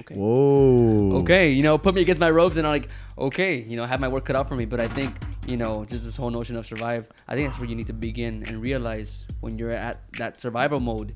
Okay. 0.01 0.15
Whoa. 0.15 1.19
Okay, 1.21 1.51
you 1.51 1.63
know, 1.63 1.77
put 1.77 1.95
me 1.95 2.01
against 2.01 2.19
my 2.19 2.29
ropes, 2.29 2.57
and 2.57 2.67
I'm 2.67 2.73
like, 2.73 2.89
okay, 3.17 3.61
you 3.61 3.75
know, 3.75 3.85
have 3.85 3.99
my 3.99 4.07
work 4.07 4.25
cut 4.25 4.35
out 4.35 4.47
for 4.47 4.55
me. 4.55 4.65
But 4.65 4.79
I 4.79 4.87
think, 4.87 5.15
you 5.47 5.57
know, 5.57 5.85
just 5.85 6.03
this 6.03 6.15
whole 6.15 6.29
notion 6.29 6.55
of 6.57 6.65
survive. 6.65 7.05
I 7.27 7.35
think 7.35 7.47
that's 7.47 7.59
where 7.59 7.69
you 7.69 7.75
need 7.75 7.87
to 7.87 7.93
begin 7.93 8.43
and 8.47 8.61
realize 8.61 9.25
when 9.39 9.57
you're 9.57 9.69
at 9.69 10.01
that 10.13 10.39
survival 10.39 10.79
mode. 10.79 11.15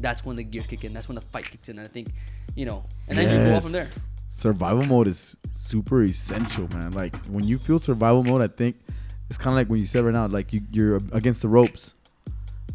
That's 0.00 0.24
when 0.24 0.34
the 0.36 0.42
gears 0.42 0.66
kick 0.66 0.84
in. 0.84 0.92
That's 0.92 1.08
when 1.08 1.14
the 1.14 1.20
fight 1.20 1.48
kicks 1.48 1.68
in. 1.68 1.78
And 1.78 1.86
I 1.86 1.90
think, 1.90 2.08
you 2.56 2.66
know, 2.66 2.84
and 3.08 3.16
then 3.16 3.30
you 3.30 3.50
go 3.50 3.54
on 3.54 3.62
from 3.62 3.72
there. 3.72 3.88
Survival 4.28 4.84
mode 4.84 5.06
is 5.06 5.36
super 5.54 6.02
essential, 6.02 6.66
man. 6.74 6.90
Like 6.90 7.14
when 7.26 7.46
you 7.46 7.58
feel 7.58 7.78
survival 7.78 8.24
mode, 8.24 8.42
I 8.42 8.48
think 8.48 8.76
it's 9.28 9.38
kind 9.38 9.54
of 9.54 9.56
like 9.56 9.68
when 9.68 9.78
you 9.78 9.86
said 9.86 10.04
right 10.04 10.12
now, 10.12 10.26
like 10.26 10.52
you, 10.52 10.60
you're 10.70 10.96
against 11.12 11.42
the 11.42 11.48
ropes. 11.48 11.94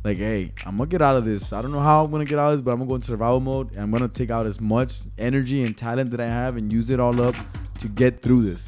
Like, 0.07 0.17
hey, 0.17 0.51
I'm 0.65 0.77
gonna 0.77 0.87
get 0.95 1.01
out 1.01 1.17
of 1.19 1.25
this. 1.25 1.51
I 1.51 1.61
don't 1.61 1.71
know 1.71 1.79
how 1.89 2.03
I'm 2.03 2.11
gonna 2.11 2.25
get 2.33 2.39
out 2.39 2.51
of 2.53 2.57
this, 2.59 2.63
but 2.65 2.71
I'm 2.71 2.77
gonna 2.79 2.89
go 2.89 2.95
into 2.95 3.07
survival 3.07 3.39
mode 3.41 3.67
and 3.75 3.81
I'm 3.83 3.91
gonna 3.91 4.07
take 4.21 4.31
out 4.37 4.45
as 4.51 4.59
much 4.61 4.91
energy 5.29 5.63
and 5.65 5.75
talent 5.85 6.11
that 6.11 6.21
I 6.21 6.27
have 6.27 6.55
and 6.57 6.71
use 6.71 6.89
it 6.89 6.99
all 6.99 7.17
up 7.21 7.35
to 7.81 7.87
get 7.89 8.21
through 8.23 8.41
this, 8.49 8.63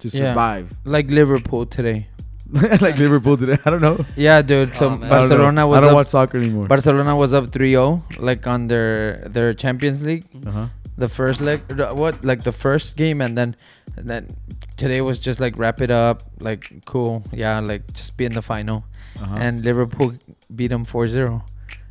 to 0.00 0.08
Yeah. 0.08 0.28
survive. 0.30 0.66
like 0.84 1.10
liverpool 1.10 1.66
today 1.66 2.08
like 2.86 2.98
Liverpool 2.98 3.36
today. 3.38 3.56
I 3.64 3.70
don't 3.70 3.80
know. 3.80 3.98
Yeah, 4.16 4.42
dude. 4.42 4.74
So 4.74 4.86
Oh, 4.86 4.90
man. 4.90 5.04
I. 5.04 5.08
Barcelona 5.08 5.66
was 5.66 5.78
I 5.78 5.80
don't 5.80 5.90
up. 5.90 5.94
watch 6.00 6.08
soccer 6.08 6.36
anymore. 6.38 6.66
Barcelona 6.68 7.16
was 7.16 7.32
up 7.32 7.44
3-0, 7.46 8.18
like 8.20 8.46
on 8.46 8.68
their 8.68 9.16
their 9.36 9.54
Champions 9.54 10.02
League, 10.04 10.24
uh 10.46 10.50
huh. 10.50 10.64
the 10.98 11.08
first 11.08 11.40
leg. 11.40 11.60
What 12.02 12.22
like 12.30 12.44
the 12.44 12.52
first 12.52 12.96
game, 12.96 13.22
and 13.24 13.32
then 13.38 13.56
and 13.96 14.06
then 14.06 14.28
today 14.76 15.00
was 15.00 15.18
just 15.18 15.40
like 15.40 15.54
wrap 15.58 15.80
it 15.80 15.90
up, 15.90 16.22
like 16.48 16.62
cool, 16.84 17.22
yeah, 17.32 17.58
like 17.60 17.82
just 17.94 18.16
be 18.18 18.24
in 18.26 18.34
the 18.34 18.42
final. 18.54 18.84
Uh-huh. 19.20 19.36
And 19.40 19.64
Liverpool 19.64 20.14
beat 20.54 20.68
them 20.68 20.84
4-0. 20.84 21.42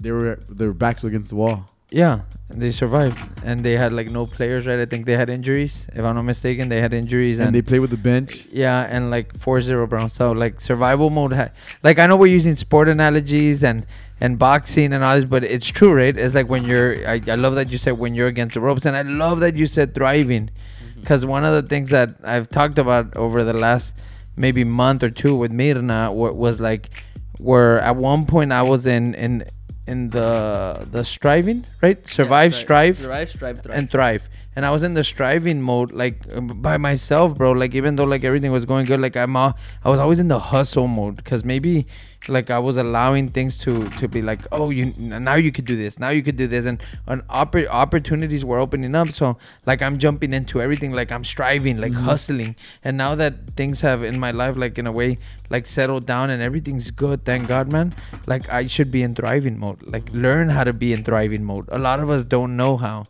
they 0.01 0.11
were 0.11 0.35
their 0.49 0.73
backs 0.73 1.03
were 1.03 1.09
against 1.09 1.29
the 1.29 1.35
wall. 1.35 1.65
Yeah, 1.93 2.21
they 2.49 2.71
survived, 2.71 3.19
and 3.45 3.59
they 3.63 3.73
had 3.73 3.93
like 3.93 4.09
no 4.09 4.25
players, 4.25 4.65
right? 4.65 4.79
I 4.79 4.85
think 4.85 5.05
they 5.05 5.15
had 5.15 5.29
injuries, 5.29 5.85
if 5.93 6.03
I'm 6.03 6.15
not 6.15 6.23
mistaken. 6.25 6.67
They 6.67 6.81
had 6.81 6.91
injuries, 6.91 7.37
and, 7.37 7.47
and, 7.47 7.55
they 7.55 7.61
play 7.61 7.77
with 7.77 7.91
the 7.91 7.97
bench. 7.97 8.47
yeah, 8.49 8.87
and 8.89 9.11
like 9.11 9.33
4-0 9.33 9.87
bro. 9.87 10.07
So 10.07 10.31
like 10.31 10.59
survival 10.59 11.11
mode, 11.11 11.33
ha- 11.33 11.49
like 11.83 11.99
I 11.99 12.07
know 12.07 12.15
we're 12.15 12.33
using 12.33 12.55
sport 12.55 12.89
analogies 12.89 13.63
and 13.63 13.85
and 14.19 14.39
boxing 14.39 14.91
and 14.91 15.03
all 15.03 15.15
this, 15.15 15.29
but 15.29 15.43
it's 15.43 15.67
true, 15.67 15.93
right? 15.93 16.17
It's 16.17 16.33
like 16.33 16.49
when 16.49 16.63
you're. 16.63 17.07
I, 17.07 17.21
I 17.27 17.35
love 17.35 17.53
that 17.55 17.71
you 17.71 17.77
said 17.77 17.99
when 17.99 18.15
you're 18.15 18.27
against 18.35 18.55
the 18.55 18.61
ropes, 18.61 18.87
and 18.87 18.95
I 18.97 19.03
love 19.03 19.39
that 19.41 19.55
you 19.55 19.67
said 19.67 19.93
thriving, 19.93 20.49
because 20.95 21.27
one 21.27 21.45
of 21.45 21.53
the 21.53 21.67
things 21.69 21.91
that 21.91 22.15
I've 22.23 22.49
talked 22.49 22.79
about 22.79 23.15
over 23.15 23.43
the 23.43 23.53
last 23.53 24.03
maybe 24.35 24.63
month 24.63 25.03
or 25.03 25.11
two 25.11 25.35
with 25.35 25.51
Mirna 25.51 26.11
was 26.11 26.59
like 26.59 27.03
where 27.39 27.79
at 27.79 27.95
one 27.95 28.25
point 28.25 28.51
I 28.51 28.61
was 28.63 28.85
in 28.87 29.13
in 29.15 29.45
in 29.87 30.09
the 30.09 30.87
the 30.91 31.03
striving, 31.03 31.63
right? 31.81 32.07
Survive, 32.07 32.55
strive, 32.55 32.97
Survive, 32.97 33.29
strive, 33.29 33.59
thrive. 33.59 33.77
and 33.77 33.89
thrive. 33.89 34.29
And 34.55 34.65
I 34.65 34.69
was 34.69 34.83
in 34.83 34.93
the 34.93 35.03
striving 35.03 35.61
mode, 35.61 35.91
like 35.91 36.21
um, 36.35 36.47
by 36.47 36.77
myself, 36.77 37.35
bro. 37.35 37.53
Like 37.53 37.73
even 37.73 37.95
though 37.95 38.03
like 38.03 38.23
everything 38.23 38.51
was 38.51 38.65
going 38.65 38.85
good, 38.85 39.01
like 39.01 39.17
I'm, 39.17 39.35
all, 39.35 39.57
I 39.83 39.89
was 39.89 39.99
always 39.99 40.19
in 40.19 40.27
the 40.27 40.39
hustle 40.39 40.87
mode 40.87 41.15
because 41.15 41.43
maybe 41.43 41.87
like 42.27 42.49
I 42.49 42.59
was 42.59 42.77
allowing 42.77 43.27
things 43.27 43.57
to 43.59 43.81
to 43.99 44.07
be 44.07 44.21
like, 44.21 44.41
oh, 44.51 44.69
you 44.69 44.91
now 44.97 45.35
you 45.35 45.51
could 45.51 45.65
do 45.65 45.75
this, 45.75 45.99
now 45.99 46.09
you 46.09 46.23
could 46.23 46.37
do 46.37 46.47
this, 46.47 46.65
and 46.65 46.81
and 47.07 47.21
oppor- 47.27 47.67
opportunities 47.67 48.45
were 48.45 48.59
opening 48.59 48.95
up. 48.95 49.09
So 49.09 49.37
like 49.65 49.81
I'm 49.81 49.97
jumping 49.97 50.33
into 50.33 50.61
everything, 50.61 50.93
like 50.93 51.11
I'm 51.11 51.23
striving, 51.23 51.79
like 51.79 51.93
hustling. 51.93 52.55
And 52.83 52.97
now 52.97 53.15
that 53.15 53.51
things 53.51 53.81
have 53.81 54.03
in 54.03 54.19
my 54.19 54.31
life, 54.31 54.57
like 54.57 54.77
in 54.77 54.87
a 54.87 54.91
way, 54.91 55.17
like 55.49 55.67
settled 55.67 56.05
down 56.05 56.29
and 56.29 56.41
everything's 56.41 56.91
good, 56.91 57.25
thank 57.25 57.47
God, 57.47 57.71
man. 57.71 57.93
Like 58.27 58.49
I 58.49 58.67
should 58.67 58.91
be 58.91 59.03
in 59.03 59.15
thriving 59.15 59.59
mode. 59.59 59.81
Like 59.83 60.11
learn 60.13 60.49
how 60.49 60.63
to 60.63 60.73
be 60.73 60.93
in 60.93 61.03
thriving 61.03 61.43
mode. 61.43 61.67
A 61.71 61.77
lot 61.77 61.99
of 61.99 62.09
us 62.09 62.25
don't 62.25 62.55
know 62.55 62.77
how 62.77 63.03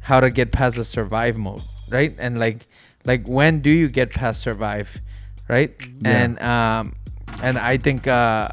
how 0.00 0.20
to 0.20 0.30
get 0.30 0.52
past 0.52 0.76
the 0.76 0.84
survive 0.84 1.36
mode, 1.36 1.62
right? 1.90 2.12
And 2.18 2.38
like 2.38 2.66
like 3.04 3.26
when 3.28 3.60
do 3.60 3.70
you 3.70 3.88
get 3.88 4.10
past 4.10 4.40
survive, 4.40 5.00
right? 5.48 5.74
Yeah. 6.00 6.22
And 6.22 6.42
um 6.42 6.94
and 7.42 7.58
I 7.58 7.76
think 7.76 8.06
uh 8.06 8.48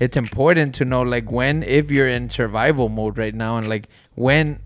it's 0.00 0.16
important 0.16 0.74
to 0.76 0.84
know 0.84 1.02
like 1.02 1.30
when 1.30 1.62
if 1.62 1.90
you're 1.90 2.08
in 2.08 2.28
survival 2.30 2.88
mode 2.88 3.16
right 3.18 3.34
now 3.34 3.56
and 3.56 3.68
like 3.68 3.86
when 4.14 4.60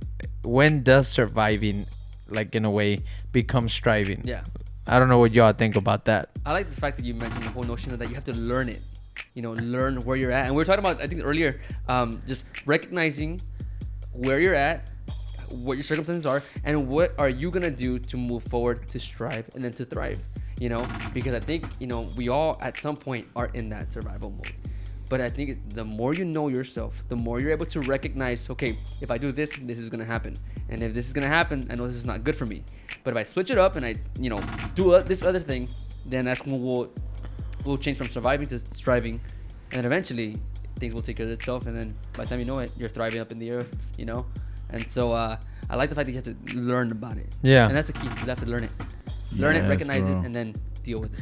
when 0.45 0.83
does 0.83 1.09
surviving 1.09 1.85
like 2.31 2.55
in 2.55 2.65
a 2.65 2.71
way 2.71 2.99
become 3.33 3.69
striving? 3.69 4.23
yeah. 4.25 4.43
I 4.91 4.99
don't 4.99 5.09
know 5.09 5.19
what 5.19 5.33
y'all 5.33 5.53
think 5.53 5.77
about 5.77 6.07
that. 6.07 6.31
I 6.47 6.53
like 6.53 6.71
the 6.71 6.77
fact 6.77 6.97
that 6.97 7.05
you 7.05 7.13
mentioned 7.13 7.45
the 7.45 7.51
whole 7.51 7.63
notion 7.63 7.93
of 7.93 7.99
that 7.99 8.09
you 8.09 8.15
have 8.15 8.25
to 8.25 8.35
learn 8.37 8.71
it. 8.71 8.81
You 9.35 9.43
know, 9.43 9.53
learn 9.53 10.01
where 10.01 10.17
you're 10.17 10.33
at. 10.33 10.47
And 10.47 10.55
we 10.55 10.61
were 10.61 10.65
talking 10.65 10.83
about, 10.85 11.01
I 11.01 11.07
think 11.07 11.23
earlier, 11.25 11.61
um, 11.89 12.19
just 12.27 12.45
recognizing 12.65 13.39
where 14.13 14.41
you're 14.41 14.55
at, 14.55 14.91
what 15.51 15.75
your 15.75 15.85
circumstances 15.85 16.25
are, 16.25 16.43
and 16.65 16.89
what 16.89 17.15
are 17.21 17.29
you 17.29 17.51
gonna 17.51 17.71
do 17.71 17.99
to 17.99 18.17
move 18.17 18.43
forward, 18.45 18.89
to 18.89 18.99
strive, 18.99 19.47
and 19.55 19.63
then 19.63 19.73
to 19.73 19.85
thrive. 19.85 20.23
You 20.61 20.69
know, 20.69 20.87
because 21.15 21.35
I 21.35 21.41
think 21.41 21.67
you 21.81 21.87
know 21.87 22.07
we 22.17 22.29
all 22.29 22.59
at 22.61 22.77
some 22.79 22.97
point 22.97 23.27
are 23.37 23.51
in 23.55 23.69
that 23.71 23.93
survival 23.93 24.31
mode. 24.31 24.53
But 25.09 25.23
I 25.23 25.31
think 25.31 25.71
the 25.71 25.85
more 25.85 26.13
you 26.13 26.25
know 26.25 26.49
yourself, 26.49 27.09
the 27.09 27.17
more 27.17 27.41
you're 27.41 27.51
able 27.51 27.65
to 27.67 27.81
recognize, 27.81 28.51
okay, 28.51 28.71
if 29.01 29.11
I 29.11 29.17
do 29.17 29.33
this, 29.33 29.57
this 29.57 29.79
is 29.79 29.89
gonna 29.89 30.05
happen, 30.05 30.35
and 30.69 30.83
if 30.83 30.93
this 30.93 31.07
is 31.07 31.13
gonna 31.13 31.27
happen, 31.29 31.67
I 31.71 31.77
know 31.77 31.85
this 31.85 31.95
is 31.95 32.07
not 32.07 32.25
good 32.25 32.37
for 32.37 32.45
me. 32.45 32.63
But 33.05 33.13
if 33.13 33.17
I 33.17 33.23
switch 33.23 33.51
it 33.51 33.57
up 33.57 33.77
and 33.77 33.87
I, 33.87 33.95
you 34.21 34.29
know, 34.29 34.41
do 34.75 35.01
this 35.01 35.23
other 35.23 35.41
thing, 35.41 35.67
then 36.07 36.27
that's 36.27 36.45
when 36.45 36.63
we'll 36.63 36.93
we'll 37.65 37.79
change 37.79 37.97
from 37.97 38.09
surviving 38.09 38.47
to 38.49 38.59
striving, 38.59 39.21
and 39.73 39.87
eventually 39.87 40.37
things 40.77 40.95
will 40.95 41.03
take 41.03 41.17
care 41.17 41.27
of 41.27 41.33
itself. 41.33 41.67
And 41.67 41.77
then 41.77 41.95
by 42.15 42.25
the 42.25 42.31
time 42.31 42.41
you 42.41 42.45
know 42.45 42.59
it, 42.59 42.73
you're 42.77 42.89
thriving 42.89 43.21
up 43.21 43.33
in 43.33 43.39
the 43.39 43.53
earth, 43.53 43.77
you 43.97 44.05
know. 44.05 44.27
And 44.71 44.89
so 44.91 45.13
uh, 45.13 45.39
I 45.71 45.77
like 45.77 45.89
the 45.89 45.95
fact 45.95 46.07
that 46.07 46.13
you 46.13 46.21
have 46.23 46.53
to 46.53 46.59
learn 46.59 46.91
about 46.93 47.17
it. 47.17 47.35
Yeah. 47.43 47.67
And 47.67 47.75
that's 47.75 47.89
the 47.89 47.95
key. 47.95 48.09
You 48.21 48.27
have 48.27 48.41
to 48.41 48.47
learn 48.47 48.65
it, 48.65 48.73
learn 49.37 49.57
it, 49.57 49.69
recognize 49.69 50.09
bro. 50.09 50.21
it, 50.21 50.27
and 50.27 50.35
then 50.35 50.55
deal 50.85 51.01
with 51.01 51.13
it. 51.15 51.21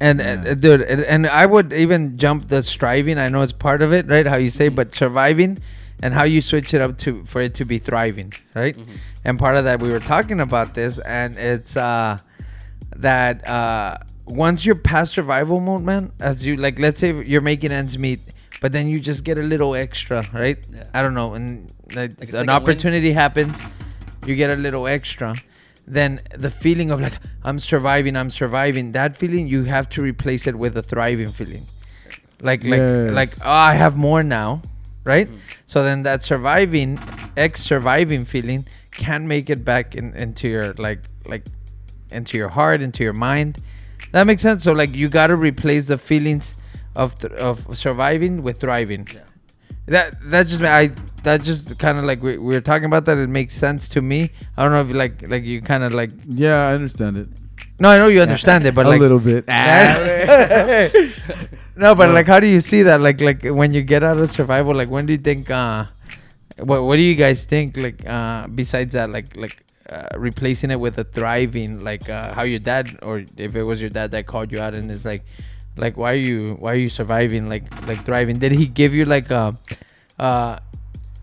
And 0.00 0.18
Yeah. 0.18 0.44
uh, 0.50 0.54
dude, 0.54 0.82
and, 0.82 1.02
and 1.02 1.26
I 1.26 1.46
would 1.46 1.72
even 1.72 2.16
jump 2.18 2.48
the 2.48 2.62
striving. 2.62 3.18
I 3.18 3.28
know 3.28 3.42
it's 3.42 3.52
part 3.52 3.80
of 3.82 3.92
it, 3.92 4.10
right? 4.10 4.26
How 4.26 4.36
you 4.36 4.50
say, 4.50 4.68
but 4.68 4.94
surviving, 4.94 5.58
and 6.02 6.12
how 6.12 6.24
you 6.24 6.40
switch 6.40 6.74
it 6.74 6.80
up 6.80 6.98
to 6.98 7.24
for 7.24 7.40
it 7.40 7.54
to 7.54 7.64
be 7.64 7.78
thriving, 7.78 8.32
right? 8.54 8.76
Mhm. 8.76 8.96
And 9.24 9.38
part 9.38 9.56
of 9.56 9.64
that 9.64 9.80
we 9.80 9.90
were 9.90 10.00
talking 10.00 10.40
about 10.40 10.74
this, 10.74 10.98
and 10.98 11.36
it's 11.38 11.76
uh 11.76 12.18
that 12.96 13.46
uh 13.48 13.98
once 14.26 14.64
you're 14.64 14.74
past 14.74 15.12
survival 15.12 15.60
mode, 15.60 15.82
man, 15.82 16.10
as 16.20 16.44
you 16.44 16.56
like, 16.56 16.78
let's 16.78 16.98
say 16.98 17.12
you're 17.24 17.40
making 17.42 17.70
ends 17.72 17.98
meet, 17.98 18.20
but 18.60 18.72
then 18.72 18.88
you 18.88 18.98
just 18.98 19.22
get 19.22 19.38
a 19.38 19.42
little 19.42 19.74
extra, 19.74 20.24
right? 20.32 20.58
Yeah. 20.72 20.84
I 20.94 21.02
don't 21.02 21.14
know, 21.14 21.34
and 21.34 21.70
like, 21.94 22.10
Like 22.18 22.20
an 22.20 22.26
second 22.26 22.40
win? 22.40 22.50
opportunity 22.50 23.12
happens, 23.12 23.60
you 24.26 24.34
get 24.34 24.50
a 24.50 24.56
little 24.56 24.86
extra. 24.86 25.34
Then 25.86 26.20
the 26.34 26.50
feeling 26.50 26.90
of 26.90 27.00
like 27.00 27.12
I'm 27.44 27.58
surviving, 27.58 28.16
I'm 28.16 28.30
surviving. 28.30 28.92
That 28.92 29.16
feeling 29.16 29.46
you 29.46 29.64
have 29.64 29.88
to 29.90 30.02
replace 30.02 30.46
it 30.46 30.56
with 30.56 30.76
a 30.78 30.82
thriving 30.82 31.28
feeling, 31.28 31.62
like 32.40 32.64
like 32.64 32.78
Yes. 32.80 33.12
like 33.12 33.30
oh, 33.44 33.50
I 33.50 33.74
have 33.74 33.96
more 33.96 34.22
now, 34.22 34.62
right? 35.04 35.28
Mhm. 35.28 35.38
So 35.66 35.84
then 35.84 36.02
that 36.04 36.22
surviving, 36.22 36.98
ex 37.36 37.62
surviving 37.62 38.24
feeling 38.24 38.64
can 38.92 39.28
make 39.28 39.50
it 39.50 39.64
back 39.64 39.94
in, 39.94 40.14
into 40.14 40.48
your 40.48 40.72
like 40.78 41.00
like 41.26 41.44
into 42.10 42.38
your 42.38 42.48
heart, 42.48 42.80
into 42.80 43.02
your 43.04 43.12
mind. 43.12 43.58
That 44.12 44.26
makes 44.26 44.40
sense. 44.42 44.62
So 44.64 44.72
like 44.72 44.94
you 44.94 45.08
gotta 45.08 45.36
replace 45.36 45.86
the 45.88 45.98
feelings 45.98 46.56
of 46.96 47.14
th- 47.18 47.32
of 47.34 47.76
surviving 47.76 48.40
with 48.40 48.60
thriving. 48.60 49.06
Yeah. 49.12 49.20
That 49.86 50.16
that 50.30 50.46
just 50.46 50.62
I 50.62 50.88
that 51.24 51.42
just 51.42 51.78
kind 51.78 51.98
of 51.98 52.04
like 52.04 52.22
we, 52.22 52.38
we 52.38 52.54
were 52.54 52.60
talking 52.60 52.86
about 52.86 53.04
that. 53.06 53.18
It 53.18 53.28
makes 53.28 53.54
sense 53.54 53.88
to 53.90 54.00
me. 54.02 54.30
I 54.56 54.62
don't 54.62 54.72
know 54.72 54.80
if 54.80 54.88
you 54.88 54.94
like 54.94 55.28
like 55.28 55.46
you 55.46 55.60
kind 55.60 55.82
of 55.84 55.92
like 55.94 56.10
Yeah, 56.26 56.68
I 56.68 56.74
understand 56.74 57.18
it. 57.18 57.28
no, 57.80 57.90
I 57.90 57.98
know 57.98 58.08
you 58.08 58.20
understand 58.22 58.64
it, 58.66 58.74
but 58.74 58.86
a 58.86 58.88
like 58.88 59.00
little 59.00 59.20
bit. 59.20 59.46
no, 61.76 61.94
but 61.94 62.08
No. 62.08 62.10
like, 62.10 62.26
how 62.26 62.40
do 62.40 62.46
you 62.46 62.60
see 62.60 62.82
that? 62.82 63.00
Like, 63.00 63.20
like 63.20 63.44
when 63.44 63.72
you 63.74 63.82
get 63.82 64.02
out 64.02 64.18
of 64.18 64.30
survival, 64.30 64.74
like, 64.74 64.88
when 64.90 65.06
do 65.06 65.12
you 65.12 65.18
think? 65.18 65.50
uh 65.50 65.84
What 66.58 66.84
What 66.84 66.96
do 66.96 67.02
you 67.02 67.14
guys 67.16 67.44
think? 67.44 67.76
Like, 67.76 68.04
uh 68.06 68.46
besides 68.48 68.92
that, 68.94 69.10
like, 69.10 69.36
like 69.36 69.56
uh, 69.90 70.08
replacing 70.16 70.70
it 70.70 70.80
with 70.80 70.98
a 70.98 71.04
thriving, 71.04 71.78
like 71.84 72.08
uh, 72.08 72.32
how 72.32 72.42
your 72.42 72.58
dad, 72.58 72.98
or 73.02 73.18
if 73.36 73.54
it 73.54 73.62
was 73.64 73.80
your 73.82 73.90
dad 73.90 74.12
that 74.12 74.26
called 74.26 74.50
you 74.50 74.58
out 74.58 74.72
and 74.74 74.90
is 74.90 75.04
like, 75.04 75.20
like, 75.76 75.96
why 75.96 76.12
are 76.12 76.16
you, 76.16 76.54
why 76.58 76.72
are 76.72 76.76
you 76.76 76.88
surviving? 76.88 77.48
Like, 77.48 77.64
like 77.88 78.04
thriving. 78.04 78.38
Did 78.38 78.52
he 78.52 78.66
give 78.66 78.94
you 78.94 79.04
like 79.04 79.30
a, 79.30 79.56
uh, 80.18 80.58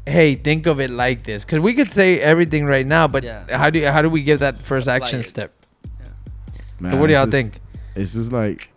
hey, 0.05 0.35
think 0.35 0.65
of 0.67 0.79
it 0.79 0.89
like 0.89 1.23
this? 1.23 1.45
Because 1.45 1.59
we 1.61 1.73
could 1.73 1.91
say 1.91 2.19
everything 2.19 2.65
right 2.65 2.85
now, 2.85 3.07
but 3.07 3.23
Yeah. 3.23 3.45
how 3.57 3.69
do 3.69 3.79
you, 3.79 3.87
how 3.87 4.01
do 4.01 4.09
we 4.09 4.23
give 4.23 4.39
that 4.39 4.55
first 4.55 4.87
Apply 4.87 4.95
action 5.05 5.19
it. 5.21 5.23
step? 5.23 5.53
Man, 6.79 6.91
So 6.93 6.97
what 6.97 7.07
do 7.07 7.13
y'all 7.13 7.25
just- 7.25 7.31
think? 7.31 7.59
It's 7.95 8.13
just 8.13 8.31
like, 8.31 8.69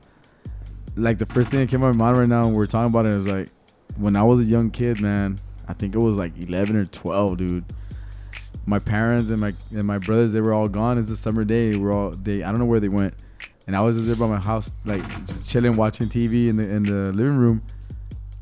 like 0.96 1.18
the 1.18 1.26
first 1.26 1.50
thing 1.50 1.60
that 1.60 1.68
came 1.68 1.80
to 1.80 1.92
my 1.92 1.92
mind 1.92 2.18
right 2.18 2.28
now, 2.28 2.46
and 2.46 2.54
we're 2.54 2.66
talking 2.66 2.90
about 2.90 3.06
it 3.06 3.12
is 3.12 3.26
like, 3.26 3.48
when 3.96 4.16
I 4.16 4.22
was 4.22 4.40
a 4.40 4.44
young 4.44 4.70
kid, 4.70 5.00
man. 5.00 5.38
I 5.66 5.72
think 5.72 5.94
it 5.94 5.98
was 5.98 6.16
like 6.16 6.32
11 6.36 6.76
or 6.76 6.84
12, 6.84 7.38
dude. 7.38 7.64
My 8.66 8.78
parents 8.78 9.30
and 9.30 9.40
my 9.40 9.52
and 9.74 9.84
my 9.84 9.98
brothers, 9.98 10.32
they 10.32 10.40
were 10.40 10.52
all 10.52 10.68
gone. 10.68 10.98
It's 10.98 11.08
a 11.10 11.16
summer 11.16 11.44
day. 11.44 11.76
We're 11.76 11.92
all 11.92 12.10
they. 12.10 12.42
I 12.42 12.50
don't 12.50 12.58
know 12.58 12.64
where 12.66 12.80
they 12.80 12.88
went, 12.88 13.14
and 13.66 13.76
I 13.76 13.80
was 13.80 13.96
just 13.96 14.06
there 14.06 14.16
by 14.16 14.32
my 14.32 14.40
house, 14.40 14.72
like 14.84 15.06
just 15.26 15.48
chilling, 15.48 15.76
watching 15.76 16.06
TV 16.06 16.48
in 16.48 16.56
the 16.56 16.68
in 16.68 16.82
the 16.82 17.12
living 17.12 17.36
room. 17.36 17.62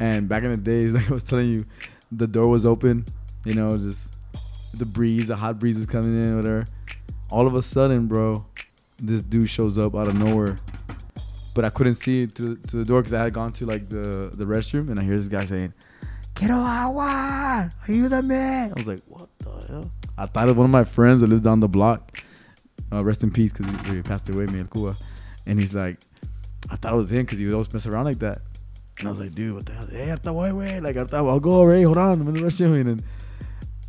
And 0.00 0.28
back 0.28 0.42
in 0.42 0.50
the 0.50 0.58
days, 0.58 0.94
like 0.94 1.08
I 1.08 1.14
was 1.14 1.22
telling 1.22 1.48
you, 1.48 1.64
the 2.10 2.26
door 2.26 2.48
was 2.48 2.66
open. 2.66 3.04
You 3.44 3.54
know, 3.54 3.76
just 3.76 4.16
the 4.78 4.86
breeze, 4.86 5.28
the 5.28 5.36
hot 5.36 5.58
breeze 5.58 5.76
is 5.76 5.86
coming 5.86 6.14
in, 6.14 6.36
whatever. 6.36 6.64
All 7.30 7.46
of 7.46 7.54
a 7.54 7.62
sudden, 7.62 8.06
bro, 8.06 8.44
this 8.98 9.22
dude 9.22 9.48
shows 9.48 9.78
up 9.78 9.94
out 9.94 10.08
of 10.08 10.18
nowhere. 10.18 10.56
But 11.54 11.64
I 11.64 11.70
couldn't 11.70 11.96
see 11.96 12.22
it 12.22 12.34
to, 12.36 12.54
the 12.54 12.84
door 12.84 13.02
because 13.02 13.12
I 13.12 13.22
had 13.22 13.32
gone 13.32 13.50
to 13.52 13.66
like 13.66 13.88
the, 13.88 14.30
the 14.32 14.44
restroom 14.44 14.90
and 14.90 14.98
I 14.98 15.02
hear 15.02 15.16
this 15.16 15.28
guy 15.28 15.44
saying, 15.44 15.72
Quiero 16.34 16.60
agua, 16.60 17.70
man?" 17.88 18.70
I 18.70 18.72
was 18.74 18.86
like, 18.86 19.00
what 19.06 19.28
the 19.38 19.66
hell? 19.68 19.92
I 20.16 20.26
thought 20.26 20.46
was 20.46 20.54
one 20.54 20.64
of 20.64 20.70
my 20.70 20.84
friends 20.84 21.20
that 21.20 21.26
lives 21.28 21.42
down 21.42 21.60
the 21.60 21.68
block. 21.68 22.22
Uh, 22.90 23.02
rest 23.04 23.22
in 23.22 23.30
peace 23.30 23.52
because 23.52 23.90
he, 23.90 24.02
passed 24.02 24.28
away, 24.28 24.46
man. 24.46 24.68
And 25.46 25.58
he's 25.58 25.74
like, 25.74 25.98
I 26.70 26.76
thought 26.76 26.92
it 26.94 26.96
was 26.96 27.10
him 27.10 27.22
because 27.22 27.38
he 27.38 27.44
would 27.44 27.52
always 27.54 27.72
mess 27.72 27.86
around 27.86 28.04
like 28.04 28.18
that. 28.20 28.38
And 28.98 29.08
I 29.08 29.10
was 29.10 29.20
like, 29.20 29.34
dude, 29.34 29.54
what 29.54 29.66
the 29.66 29.72
hell? 29.72 29.86
Hey, 29.90 30.06
hasta 30.06 30.32
voy, 30.32 30.50
güey. 30.50 30.82
Like, 30.82 30.96
hasta, 30.96 31.16
I'll 31.16 31.40
go 31.40 31.52
already. 31.52 31.82
Hold 31.82 31.98
on. 31.98 32.20
I'm 32.20 32.28
in 32.28 32.34
the 32.34 32.40
restroom. 32.40 32.80
And 32.80 33.02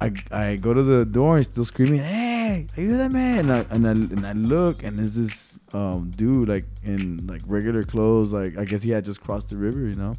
I, 0.01 0.12
I 0.31 0.55
go 0.55 0.74
to 0.74 0.81
the 0.81 1.05
door 1.05 1.38
and 1.38 1.45
he's 1.45 1.51
still 1.51 1.65
screaming, 1.65 2.00
hey, 2.00 2.67
ayúdame. 2.75 3.39
And 3.39 3.51
I, 3.51 3.65
and 3.69 3.88
I, 3.88 3.91
and 3.91 4.25
I 4.25 4.33
look 4.33 4.83
and 4.83 4.98
there's 4.98 5.15
this 5.15 5.60
um, 5.74 6.12
dude 6.15 6.50
like 6.50 6.65
in 6.83 7.25
like 7.27 7.41
regular 7.48 7.83
clothes. 7.83 8.33
Like, 8.33 8.57
I 8.57 8.65
guess 8.65 8.81
he 8.81 8.91
had 8.91 9.05
just 9.05 9.22
crossed 9.22 9.50
the 9.50 9.57
river, 9.57 9.81
you 9.81 9.95
know? 9.95 10.13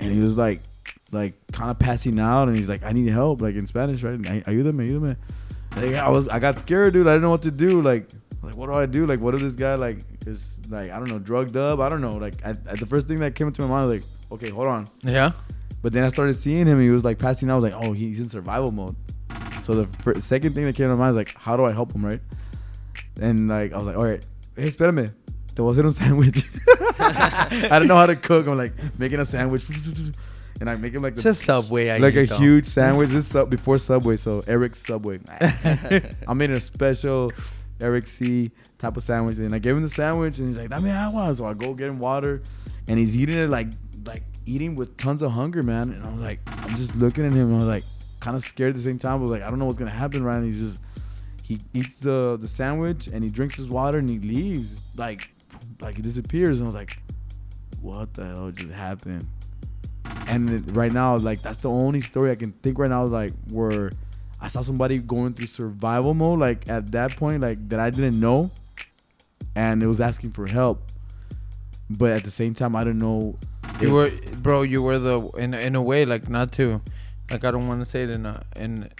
And 0.00 0.12
he 0.12 0.20
was 0.20 0.36
like, 0.36 0.60
like 1.12 1.34
kind 1.52 1.70
of 1.70 1.78
passing 1.78 2.18
out 2.18 2.48
and 2.48 2.56
he's 2.56 2.68
like, 2.68 2.82
I 2.82 2.92
need 2.92 3.08
help, 3.08 3.40
like 3.40 3.54
in 3.54 3.66
Spanish, 3.66 4.02
right? 4.02 4.20
Ayúdame, 4.20 4.86
ayúdame. 4.86 5.16
Like, 5.76 5.94
I 5.94 6.08
was, 6.08 6.28
I 6.28 6.38
got 6.38 6.58
scared, 6.58 6.92
dude. 6.92 7.06
I 7.06 7.12
didn't 7.12 7.22
know 7.22 7.30
what 7.30 7.42
to 7.42 7.50
do. 7.50 7.82
Like, 7.82 8.08
like 8.44 8.56
what 8.56 8.68
do 8.68 8.74
I 8.74 8.86
do? 8.86 9.06
Like, 9.06 9.20
what 9.20 9.34
if 9.34 9.40
this 9.40 9.56
guy 9.56 9.74
like 9.74 9.98
is 10.26 10.60
like, 10.70 10.90
I 10.90 10.96
don't 10.96 11.08
know, 11.08 11.18
drugged 11.18 11.56
up? 11.56 11.80
I 11.80 11.88
don't 11.88 12.00
know. 12.00 12.16
Like, 12.16 12.34
I, 12.44 12.50
I, 12.50 12.74
the 12.76 12.86
first 12.86 13.08
thing 13.08 13.18
that 13.20 13.34
came 13.34 13.46
into 13.46 13.62
my 13.62 13.68
mind 13.68 13.90
was 13.90 14.00
like, 14.00 14.32
okay, 14.32 14.50
hold 14.50 14.66
on. 14.68 14.86
Yeah. 15.02 15.32
But 15.82 15.92
then 15.92 16.04
I 16.04 16.08
started 16.08 16.34
seeing 16.34 16.66
him. 16.66 16.80
He 16.80 16.90
was 16.90 17.04
like 17.04 17.18
passing 17.18 17.50
out. 17.50 17.54
I 17.54 17.56
was 17.56 17.64
like, 17.64 17.74
oh, 17.86 17.92
he's 17.92 18.18
in 18.18 18.28
survival 18.28 18.72
mode. 18.72 18.96
So 19.64 19.72
the 19.72 19.84
fir- 20.02 20.20
second 20.20 20.52
thing 20.52 20.64
that 20.64 20.76
came 20.76 20.86
to 20.86 20.96
my 20.96 21.04
mind 21.04 21.16
was 21.16 21.26
like, 21.26 21.36
how 21.36 21.56
do 21.56 21.64
I 21.64 21.72
help 21.72 21.92
him, 21.92 22.04
right? 22.04 22.20
And 23.20 23.48
like 23.48 23.72
I 23.72 23.76
was 23.76 23.86
like, 23.86 23.96
all 23.96 24.04
right, 24.04 24.24
hey, 24.56 24.68
espérame, 24.68 25.12
te 25.54 25.62
voy 25.62 25.70
a 25.70 25.74
hacer 25.74 25.84
un 25.84 25.92
sandwich. 25.92 26.44
I 26.98 27.78
don't 27.78 27.88
know 27.88 27.96
how 27.96 28.06
to 28.06 28.16
cook. 28.16 28.46
I'm 28.46 28.56
like 28.56 28.72
making 28.98 29.20
a 29.20 29.24
sandwich, 29.24 29.64
and 30.60 30.68
I 30.68 30.76
make 30.76 30.92
him 30.94 31.02
like 31.02 31.14
the, 31.14 31.22
just 31.22 31.42
Subway. 31.42 31.90
I 31.90 31.98
like 31.98 32.16
a 32.16 32.24
huge 32.24 32.66
sandwich. 32.66 33.08
This 33.10 33.24
is 33.24 33.30
sub- 33.30 33.50
before 33.50 33.78
Subway, 33.78 34.16
so 34.16 34.42
Eric's 34.46 34.84
Subway. 34.84 35.20
I 35.40 36.34
made 36.34 36.50
a 36.50 36.60
special 36.60 37.32
Eric 37.80 38.06
C 38.06 38.50
type 38.78 38.96
of 38.96 39.02
sandwich, 39.02 39.38
and 39.38 39.54
I 39.54 39.58
gave 39.58 39.76
him 39.76 39.82
the 39.82 39.88
sandwich, 39.88 40.38
and 40.38 40.48
he's 40.48 40.58
like, 40.58 40.70
"That 40.70 40.82
man, 40.82 40.96
I 40.96 41.06
agua." 41.08 41.34
So 41.34 41.46
I 41.46 41.54
go 41.54 41.74
get 41.74 41.88
him 41.88 41.98
water, 41.98 42.42
and 42.88 42.98
he's 42.98 43.16
eating 43.16 43.36
it 43.36 43.50
like 43.50 43.68
like 44.06 44.22
eating 44.46 44.76
with 44.76 44.96
tons 44.96 45.22
of 45.22 45.32
hunger, 45.32 45.62
man. 45.62 45.90
And 45.90 46.04
I 46.04 46.10
was 46.10 46.20
like, 46.20 46.40
I'm 46.62 46.76
just 46.76 46.94
looking 46.96 47.24
at 47.24 47.32
him, 47.32 47.50
and 47.50 47.54
I 47.54 47.58
was 47.58 47.68
like, 47.68 47.84
kind 48.20 48.36
of 48.36 48.42
scared 48.42 48.70
at 48.70 48.76
the 48.76 48.82
same 48.82 48.98
time. 48.98 49.18
I 49.18 49.22
was 49.22 49.30
like, 49.30 49.42
I 49.42 49.48
don't 49.48 49.58
know 49.58 49.66
what's 49.66 49.78
gonna 49.78 49.90
happen, 49.90 50.22
right? 50.22 50.42
He's 50.42 50.60
just 50.60 50.80
he 51.42 51.58
eats 51.74 51.98
the 51.98 52.36
the 52.36 52.48
sandwich, 52.48 53.06
and 53.06 53.22
he 53.22 53.30
drinks 53.30 53.56
his 53.56 53.68
water, 53.68 53.98
and 53.98 54.08
he 54.08 54.18
leaves, 54.18 54.96
like 54.96 55.28
like 55.80 55.96
he 55.96 56.02
disappears. 56.02 56.60
And 56.60 56.68
I 56.68 56.72
was 56.72 56.74
like, 56.74 56.98
what 57.82 58.14
the 58.14 58.26
hell 58.26 58.50
just 58.50 58.72
happened? 58.72 59.26
And 60.26 60.74
right 60.76 60.92
now, 60.92 61.16
like 61.16 61.42
that's 61.42 61.60
the 61.60 61.70
only 61.70 62.00
story 62.00 62.30
I 62.30 62.34
can 62.34 62.52
think 62.52 62.78
right 62.78 62.90
now, 62.90 63.04
like 63.04 63.32
where 63.52 63.90
I 64.44 64.48
saw 64.48 64.60
somebody 64.60 64.98
going 64.98 65.32
through 65.32 65.46
survival 65.46 66.12
mode, 66.12 66.38
like 66.38 66.68
at 66.68 66.92
that 66.92 67.16
point, 67.16 67.40
like 67.40 67.66
that 67.70 67.80
I 67.80 67.88
didn't 67.88 68.20
know, 68.20 68.50
and 69.56 69.82
it 69.82 69.86
was 69.86 70.02
asking 70.02 70.32
for 70.32 70.46
help. 70.46 70.82
But 71.88 72.10
at 72.12 72.24
the 72.24 72.30
same 72.30 72.54
time, 72.54 72.76
I 72.76 72.84
don't 72.84 72.98
know. 72.98 73.38
You 73.80 73.94
were, 73.94 74.10
bro. 74.42 74.60
You 74.60 74.82
were 74.82 74.98
the 74.98 75.26
in 75.38 75.54
in 75.54 75.74
a 75.76 75.82
way 75.82 76.04
like 76.04 76.28
not 76.28 76.52
to, 76.52 76.82
like 77.30 77.42
I 77.42 77.50
don't 77.50 77.68
want 77.68 77.80
to 77.80 77.86
say 77.86 78.02
it 78.02 78.10
in 78.10 78.26
a 78.26 78.44
in, 78.56 78.90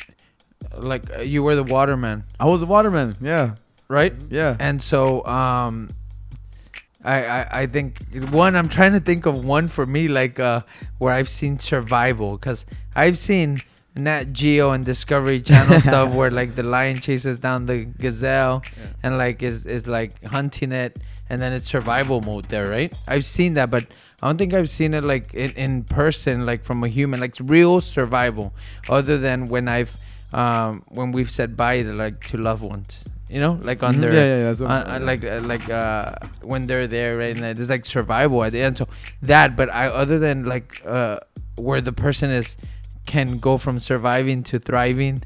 like 0.79 1.15
uh, 1.15 1.21
you 1.21 1.43
were 1.43 1.57
the 1.57 1.63
waterman, 1.63 2.25
I 2.41 2.47
was 2.47 2.63
a 2.63 2.67
waterman. 2.67 3.15
Yeah, 3.21 3.57
right? 3.89 4.15
yeah. 4.31 4.57
And 4.59 4.83
so 4.83 5.27
um, 5.27 5.89
I, 7.05 7.27
I 7.27 7.47
I 7.61 7.67
think 7.67 7.99
one 8.31 8.57
I'm 8.57 8.71
trying 8.71 8.93
to 8.93 9.01
think 9.01 9.27
of 9.27 9.45
one 9.45 9.69
for 9.69 9.85
me 9.85 10.09
like 10.09 10.41
uh 10.41 10.61
where 10.97 11.13
I've 11.13 11.29
seen 11.29 11.59
survival 11.59 12.39
because 12.39 12.65
I've 12.97 13.19
seen 13.19 13.59
Nat 13.97 14.33
Geo 14.33 14.71
and 14.73 14.85
Discovery 14.85 15.41
Channel 15.41 15.81
stuff 15.89 16.15
where 16.15 16.31
like 16.31 16.53
the 16.57 16.63
lion 16.63 16.99
chases 16.99 17.39
down 17.41 17.67
the 17.67 17.85
gazelle 17.85 18.63
Yeah. 18.77 18.87
and 19.05 19.19
like 19.19 19.43
is 19.43 19.67
is 19.67 19.87
like 19.87 20.23
hunting 20.25 20.73
it 20.73 20.99
and 21.31 21.41
then 21.41 21.53
it's 21.53 21.67
survival 21.67 22.21
mode 22.21 22.47
there 22.47 22.69
right 22.69 22.95
I've 23.07 23.25
seen 23.25 23.55
that 23.55 23.71
but 23.71 23.85
I 24.23 24.27
don't 24.29 24.39
think 24.39 24.53
I've 24.55 24.71
seen 24.71 24.95
it 24.95 25.05
like 25.05 25.33
in, 25.35 25.51
in 25.53 25.85
person 25.85 26.45
like 26.47 26.65
from 26.65 26.83
a 26.83 26.89
human 26.89 27.21
like 27.21 27.37
real 27.41 27.81
survival 27.81 28.53
other 28.89 29.17
than 29.19 29.47
when 29.47 29.69
I've 29.69 29.95
um 30.35 30.83
when 30.89 31.13
we've 31.13 31.31
said 31.31 31.57
bye 31.57 31.83
to 31.83 31.93
like 31.93 32.21
to 32.29 32.37
loved 32.37 32.65
ones 32.65 33.05
you 33.31 33.39
know 33.41 33.61
like 33.63 33.83
on 33.85 33.95
Mhm. 33.95 34.01
their 34.01 34.13
yeah, 34.13 34.25
yeah, 34.27 34.37
yeah. 34.39 34.45
That's 34.53 34.61
uh, 34.61 34.65
uh, 34.65 34.99
like 35.03 35.25
uh, 35.25 35.41
like 35.45 35.71
uh 35.71 36.11
when 36.43 36.67
they're 36.67 36.89
there 36.89 37.17
right 37.17 37.35
and 37.37 37.57
there's 37.57 37.71
like 37.71 37.87
survival 37.87 38.43
at 38.43 38.51
the 38.53 38.61
end 38.61 38.79
so 38.79 38.87
that 39.23 39.55
but 39.57 39.71
i 39.73 39.87
other 39.87 40.19
than 40.19 40.45
like 40.45 40.83
uh 40.85 41.17
where 41.57 41.81
the 41.81 41.93
person 41.93 42.31
is 42.31 42.57
can 43.07 43.39
go 43.39 43.59
from 43.59 43.79
surviving 43.79 44.43
to 44.45 44.59
thriving 44.59 45.23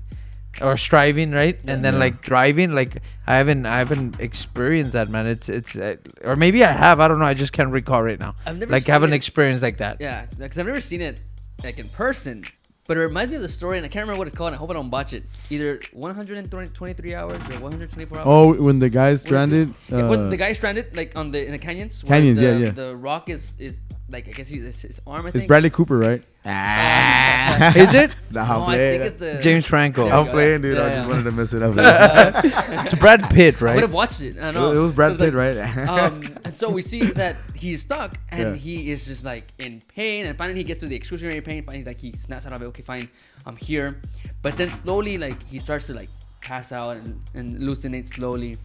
or 0.60 0.76
striving 0.76 1.30
right 1.30 1.62
and 1.66 1.82
then 1.82 1.94
Yeah. 1.94 2.00
like 2.00 2.22
thriving 2.24 2.74
like 2.74 3.00
i 3.28 3.36
haven't 3.36 3.64
i 3.66 3.76
haven't 3.78 4.18
experienced 4.18 4.92
that 4.94 5.08
man 5.08 5.26
it's 5.26 5.48
it's 5.48 5.76
uh, 5.76 5.94
or 6.24 6.34
maybe 6.34 6.64
i 6.64 6.72
have 6.72 6.98
i 6.98 7.06
don't 7.06 7.20
know 7.20 7.26
i 7.26 7.34
just 7.34 7.52
can't 7.52 7.70
recall 7.70 8.02
right 8.02 8.18
now 8.18 8.34
I've 8.44 8.58
never 8.58 8.72
like 8.72 8.82
seen 8.82 8.92
have 8.94 9.02
an 9.04 9.12
it- 9.12 9.16
experience 9.16 9.62
like 9.62 9.76
that 9.78 10.00
Yeah, 10.00 10.26
because 10.38 10.58
I've 10.58 10.66
never 10.66 10.80
seen 10.80 11.00
it 11.00 11.22
like 11.64 11.78
in 11.78 11.88
person, 11.90 12.42
but 12.88 12.96
it 12.96 13.00
reminds 13.00 13.30
me 13.32 13.36
of 13.36 13.42
the 13.42 13.48
story, 13.60 13.76
and 13.78 13.84
I 13.84 13.88
can't 13.88 14.02
remember 14.04 14.18
what 14.20 14.28
it's 14.28 14.36
called. 14.36 14.48
And 14.48 14.56
I 14.56 14.60
hope 14.60 14.70
I 14.70 14.74
don't 14.74 14.90
botch 14.90 15.12
it. 15.12 15.24
Either 15.50 15.78
123 15.92 17.14
hours 17.14 17.32
or 17.50 17.60
124 17.60 18.18
hours. 18.18 18.26
oh, 18.26 18.62
when 18.62 18.78
the 18.78 18.88
guy's 18.88 19.22
stranded. 19.22 19.74
Yeah, 19.88 20.08
when 20.08 20.26
uh, 20.26 20.30
the 20.30 20.36
guy 20.36 20.52
stranded 20.52 20.96
like 20.96 21.18
on 21.18 21.30
the 21.32 21.44
in 21.44 21.52
the 21.52 21.58
canyons. 21.58 22.02
where 22.04 22.18
Canyons, 22.20 22.38
the, 22.40 22.46
yeah, 22.46 22.56
yeah. 22.58 22.70
The 22.70 22.96
rock 22.96 23.28
is 23.28 23.56
is 23.58 23.80
like 24.10 24.26
I 24.28 24.30
guess 24.32 24.48
he's 24.48 24.62
his, 24.64 24.80
his 24.82 25.00
arm. 25.06 25.24
I 25.24 25.28
it's 25.28 25.36
think. 25.36 25.48
Bradley 25.48 25.70
Cooper, 25.70 25.98
right? 25.98 26.24
Ah. 26.46 27.72
is 27.76 27.92
it 27.94 28.10
Nah, 28.30 28.44
No, 28.46 28.54
I'm 28.54 28.62
I 28.62 28.64
playing. 28.76 29.00
think 29.00 29.10
it's 29.12 29.20
the 29.20 29.40
james 29.42 29.66
franco 29.66 30.08
I'm 30.08 30.26
playing, 30.26 30.62
dude. 30.62 30.78
I 30.78 30.80
Yeah, 30.82 30.88
just 30.88 31.08
yeah. 31.08 31.14
wanted 31.14 31.24
to 31.24 31.36
mess 31.36 31.52
it 31.52 31.62
up. 31.62 31.74
it's 32.86 32.94
brad 32.94 33.28
pitt 33.30 33.60
right? 33.60 33.72
I 33.72 33.74
would 33.74 33.82
have 33.82 33.92
watched 33.92 34.20
it. 34.20 34.38
I 34.38 34.48
it, 34.50 34.54
know. 34.54 34.72
it 34.72 34.78
was 34.78 34.92
Brad 34.92 35.16
So 35.18 35.24
Pitt, 35.24 35.34
it's 35.34 35.76
right? 35.76 35.88
um, 35.88 36.22
and 36.44 36.56
so 36.56 36.70
we 36.70 36.82
see 36.82 37.00
that 37.02 37.36
he's 37.54 37.82
stuck 37.82 38.14
and 38.30 38.40
Yeah. 38.40 38.54
he 38.54 38.90
is 38.90 39.06
just 39.06 39.24
like 39.24 39.44
in 39.58 39.80
pain. 39.94 40.26
And 40.26 40.36
finally, 40.38 40.58
he 40.58 40.64
gets 40.64 40.80
to 40.80 40.86
the 40.86 40.96
excruciating 40.96 41.42
pain. 41.42 41.62
Finally, 41.64 41.84
like 41.84 41.98
he 41.98 42.12
snaps 42.12 42.46
out 42.46 42.52
of 42.54 42.62
it. 42.62 42.66
Okay, 42.66 42.82
fine, 42.82 43.08
I'm 43.46 43.56
here. 43.56 44.00
But 44.42 44.56
then 44.56 44.68
slowly, 44.68 45.18
like 45.18 45.42
he 45.46 45.58
starts 45.58 45.86
to 45.88 45.94
like 45.94 46.08
pass 46.40 46.72
out 46.72 46.96
and, 46.96 47.20
and 47.34 47.58
hallucinate 47.58 48.08
slowly. 48.08 48.56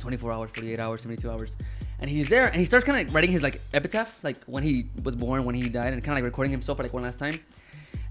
24 0.00 0.32
hours, 0.32 0.50
48 0.54 0.78
hours, 0.80 1.00
72 1.02 1.30
hours. 1.30 1.56
And 2.02 2.10
he's 2.10 2.28
there 2.28 2.46
and 2.46 2.56
he 2.56 2.64
starts 2.64 2.84
kind 2.84 3.08
of 3.08 3.14
writing 3.14 3.30
his 3.30 3.44
like 3.44 3.60
epitaph, 3.72 4.18
like 4.24 4.36
when 4.46 4.64
he 4.64 4.86
was 5.04 5.14
born, 5.14 5.44
when 5.44 5.54
he 5.54 5.68
died, 5.68 5.92
and 5.92 6.02
kind 6.02 6.18
of 6.18 6.24
like 6.24 6.24
recording 6.24 6.50
himself 6.50 6.78
for 6.78 6.82
like 6.82 6.92
one 6.92 7.04
last 7.04 7.20
time. 7.20 7.38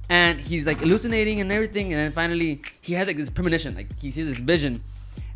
And 0.10 0.40
he's 0.40 0.66
like 0.66 0.80
hallucinating 0.80 1.42
and 1.42 1.52
everything. 1.52 1.92
And 1.92 2.02
then 2.02 2.12
finally, 2.12 2.62
he 2.82 2.94
has 2.94 3.08
like 3.08 3.18
this 3.18 3.30
premonition, 3.30 3.76
like 3.76 4.00
he 4.00 4.10
sees 4.10 4.28
this 4.28 4.40
vision, 4.40 4.82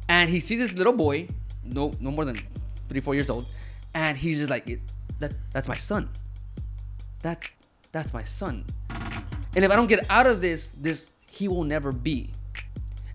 and 0.07 0.29
he 0.29 0.39
sees 0.39 0.59
this 0.59 0.77
little 0.77 0.93
boy, 0.93 1.27
no, 1.65 1.91
no 1.99 2.11
more 2.11 2.23
than 2.23 2.37
three, 2.87 3.01
four 3.01 3.13
years 3.13 3.29
old, 3.29 3.45
and 3.93 4.17
he's 4.17 4.37
just 4.37 4.49
like, 4.49 4.65
that, 5.19 5.35
that's 5.51 5.67
my 5.67 5.75
son. 5.75 6.07
That's 7.21 7.53
that's 7.91 8.13
my 8.13 8.23
son. 8.23 8.63
And 9.55 9.65
if 9.65 9.71
I 9.71 9.75
don't 9.75 9.87
get 9.87 10.09
out 10.09 10.27
of 10.27 10.39
this, 10.39 10.71
this 10.71 11.11
he 11.29 11.49
will 11.49 11.63
never 11.65 11.91
be. 11.91 12.31